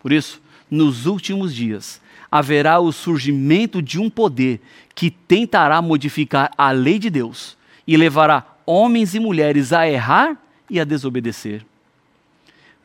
Por 0.01 0.13
isso, 0.13 0.41
nos 0.71 1.07
últimos 1.07 1.55
dias, 1.55 2.01
haverá 2.31 2.79
o 2.79 2.93
surgimento 2.93 3.83
de 3.83 3.99
um 3.99 4.09
poder 4.09 4.61
que 4.95 5.11
tentará 5.11 5.83
modificar 5.83 6.53
a 6.57 6.71
lei 6.71 6.99
de 6.99 7.11
Deus 7.11 7.57
e 7.87 7.97
levará 7.97 8.47
homens 8.65 9.15
e 9.15 9.21
mulheres 9.21 9.73
a 9.73 9.89
errar 9.89 10.41
e 10.69 10.79
a 10.79 10.85
desobedecer. 10.85 11.65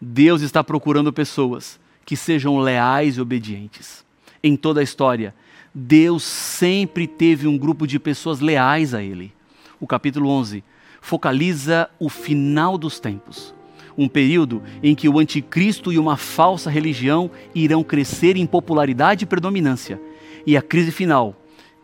Deus 0.02 0.42
está 0.42 0.64
procurando 0.64 1.14
pessoas 1.14 1.80
que 2.06 2.16
sejam 2.16 2.60
leais 2.60 3.18
e 3.18 3.22
obedientes. 3.22 4.04
Em 4.44 4.56
toda 4.56 4.80
a 4.80 4.84
história, 4.84 5.34
Deus 5.74 6.24
sempre 6.24 7.08
teve 7.08 7.48
um 7.48 7.58
grupo 7.58 7.86
de 7.86 8.00
pessoas 8.00 8.40
leais 8.40 8.94
a 8.94 9.04
Ele. 9.04 9.32
O 9.80 9.86
capítulo 9.86 10.30
11 10.30 10.64
focaliza 11.06 11.88
o 12.00 12.10
final 12.10 12.80
dos 12.80 13.00
tempos. 13.00 13.54
Um 13.96 14.10
período 14.10 14.64
em 14.82 14.96
que 14.96 15.08
o 15.08 15.20
anticristo 15.20 15.94
e 15.94 16.00
uma 16.00 16.18
falsa 16.18 16.68
religião 16.68 17.30
irão 17.54 17.84
crescer 17.84 18.36
em 18.36 18.48
popularidade 18.48 19.24
e 19.24 19.28
predominância. 19.28 20.02
E 20.48 20.58
a 20.58 20.64
crise 20.64 20.92
final 20.92 21.36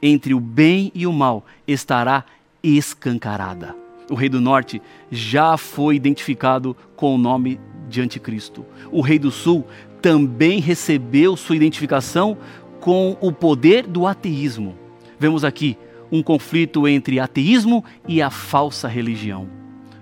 entre 0.02 0.34
o 0.34 0.40
bem 0.40 0.92
e 0.96 1.06
o 1.06 1.14
mal 1.14 1.46
estará 1.68 2.26
escancarada. 2.64 3.76
O 4.10 4.16
rei 4.16 4.28
do 4.28 4.42
norte 4.42 4.82
já 5.12 5.56
foi 5.56 5.98
identificado 5.98 6.76
com 6.96 7.14
o 7.14 7.18
nome 7.20 7.60
de 7.88 8.02
anticristo. 8.02 8.66
O 8.92 9.02
rei 9.02 9.20
do 9.20 9.30
sul 9.30 9.68
também 10.02 10.60
recebeu 10.60 11.38
sua 11.38 11.56
identificação 11.56 12.36
com 12.80 13.16
o 13.22 13.32
poder 13.32 13.86
do 13.86 14.08
ateísmo. 14.08 14.76
Vemos 15.20 15.44
aqui 15.44 15.78
um 16.12 16.22
conflito 16.22 16.88
entre 16.88 17.20
ateísmo 17.20 17.84
e 18.08 18.22
a 18.22 18.30
falsa 18.30 18.88
religião. 18.88 19.48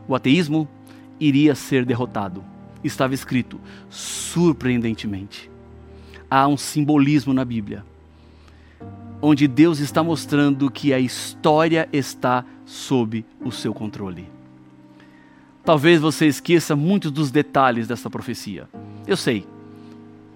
O 0.08 0.16
ateísmo 0.16 0.68
iria 1.20 1.54
ser 1.54 1.86
derrotado. 1.86 2.44
Estava 2.84 3.14
escrito, 3.14 3.60
surpreendentemente. 3.90 5.52
Há 6.30 6.48
um 6.48 6.58
simbolismo 6.58 7.34
na 7.34 7.44
Bíblia, 7.44 7.86
onde 9.22 9.48
Deus 9.48 9.80
está 9.80 10.02
mostrando 10.02 10.72
que 10.72 10.94
a 10.94 11.00
história 11.00 11.90
está 11.92 12.46
sob 12.66 13.26
o 13.44 13.52
seu 13.52 13.74
controle. 13.74 14.28
Talvez 15.64 16.00
você 16.00 16.26
esqueça 16.26 16.76
muitos 16.76 17.12
dos 17.12 17.30
detalhes 17.30 17.88
dessa 17.88 18.10
profecia. 18.10 18.68
Eu 19.06 19.18
sei, 19.18 19.46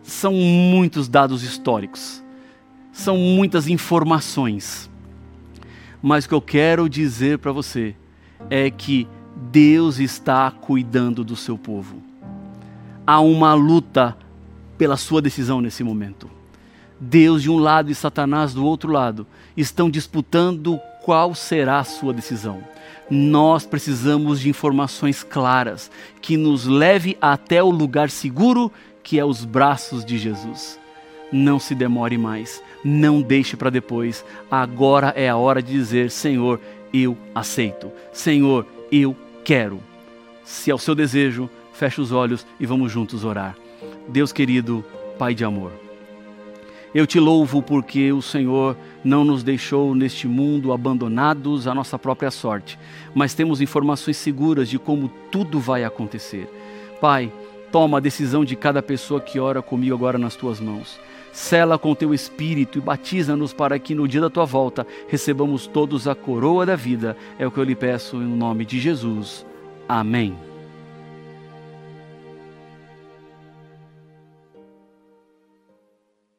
são 0.04 0.34
muitos 0.34 1.08
dados 1.08 1.44
históricos, 1.44 2.22
são 2.92 3.18
muitas 3.18 3.68
informações. 3.68 4.90
Mas 6.06 6.26
o 6.26 6.28
que 6.28 6.34
eu 6.34 6.42
quero 6.42 6.90
dizer 6.90 7.40
para 7.40 7.54
você 7.54 7.96
é 8.50 8.70
que 8.70 9.08
Deus 9.34 10.00
está 10.00 10.52
cuidando 10.52 11.24
do 11.24 11.34
seu 11.34 11.58
povo. 11.58 12.04
Há 13.08 13.22
uma 13.22 13.54
luta 13.54 14.18
pela 14.78 14.98
sua 14.98 15.22
decisão 15.22 15.62
nesse 15.62 15.82
momento. 15.82 16.30
Deus 17.00 17.42
de 17.42 17.50
um 17.50 17.58
lado 17.58 17.90
e 17.90 17.96
Satanás 17.96 18.54
do 18.54 18.66
outro 18.66 18.92
lado 18.92 19.26
estão 19.56 19.90
disputando 19.90 20.78
qual 21.04 21.34
será 21.34 21.80
a 21.80 21.86
sua 21.86 22.14
decisão. 22.14 22.62
Nós 23.10 23.66
precisamos 23.66 24.42
de 24.42 24.50
informações 24.50 25.24
claras 25.24 25.90
que 26.22 26.36
nos 26.36 26.66
leve 26.66 27.18
até 27.22 27.64
o 27.64 27.70
lugar 27.70 28.10
seguro 28.10 28.70
que 29.02 29.18
é 29.18 29.24
os 29.24 29.46
braços 29.46 30.04
de 30.04 30.18
Jesus. 30.18 30.78
Não 31.36 31.58
se 31.58 31.74
demore 31.74 32.16
mais, 32.16 32.62
não 32.84 33.20
deixe 33.20 33.58
para 33.58 33.72
depois. 33.72 34.24
Agora 34.52 35.12
é 35.16 35.28
a 35.28 35.36
hora 35.36 35.64
de 35.64 35.74
dizer: 35.74 36.12
Senhor, 36.12 36.60
eu 36.94 37.18
aceito. 37.34 37.92
Senhor, 38.12 38.68
eu 38.92 39.16
quero. 39.44 39.80
Se 40.46 40.70
é 40.70 40.76
o 40.76 40.78
seu 40.78 40.94
desejo, 40.94 41.50
feche 41.74 42.00
os 42.00 42.12
olhos 42.12 42.46
e 42.60 42.68
vamos 42.68 42.92
juntos 42.92 43.24
orar. 43.24 43.58
Deus 44.08 44.32
querido, 44.32 44.86
Pai 45.18 45.34
de 45.34 45.44
amor. 45.44 45.72
Eu 46.94 47.08
te 47.08 47.20
louvo 47.20 47.64
porque 47.64 48.12
o 48.12 48.22
Senhor 48.22 48.78
não 49.04 49.26
nos 49.26 49.42
deixou 49.42 49.96
neste 49.96 50.28
mundo 50.28 50.72
abandonados 50.72 51.68
à 51.68 51.74
nossa 51.74 51.98
própria 51.98 52.30
sorte, 52.30 52.78
mas 53.16 53.34
temos 53.34 53.60
informações 53.60 54.18
seguras 54.18 54.70
de 54.70 54.78
como 54.78 55.10
tudo 55.32 55.60
vai 55.60 55.84
acontecer. 55.84 56.48
Pai, 57.02 57.32
toma 57.72 57.98
a 57.98 58.02
decisão 58.02 58.46
de 58.46 58.56
cada 58.56 58.84
pessoa 58.84 59.20
que 59.20 59.40
ora 59.40 59.64
comigo 59.64 59.96
agora 59.96 60.20
nas 60.20 60.36
tuas 60.36 60.60
mãos. 60.60 61.00
Sela 61.34 61.80
com 61.80 61.96
teu 61.96 62.14
espírito 62.14 62.78
e 62.78 62.82
batiza-nos 62.82 63.52
para 63.52 63.80
que 63.80 63.96
no 63.96 64.08
dia 64.08 64.22
da 64.22 64.30
tua 64.30 64.46
volta 64.46 64.86
recebamos 65.08 65.66
todos 65.66 66.08
a 66.08 66.14
coroa 66.14 66.64
da 66.64 66.76
vida. 66.76 67.18
É 67.40 67.48
o 67.48 67.52
que 67.52 67.60
eu 67.60 67.64
lhe 67.64 67.76
peço 67.76 68.18
em 68.18 68.28
nome 68.28 68.64
de 68.64 68.80
Jesus. 68.80 69.44
Amém. 69.90 70.53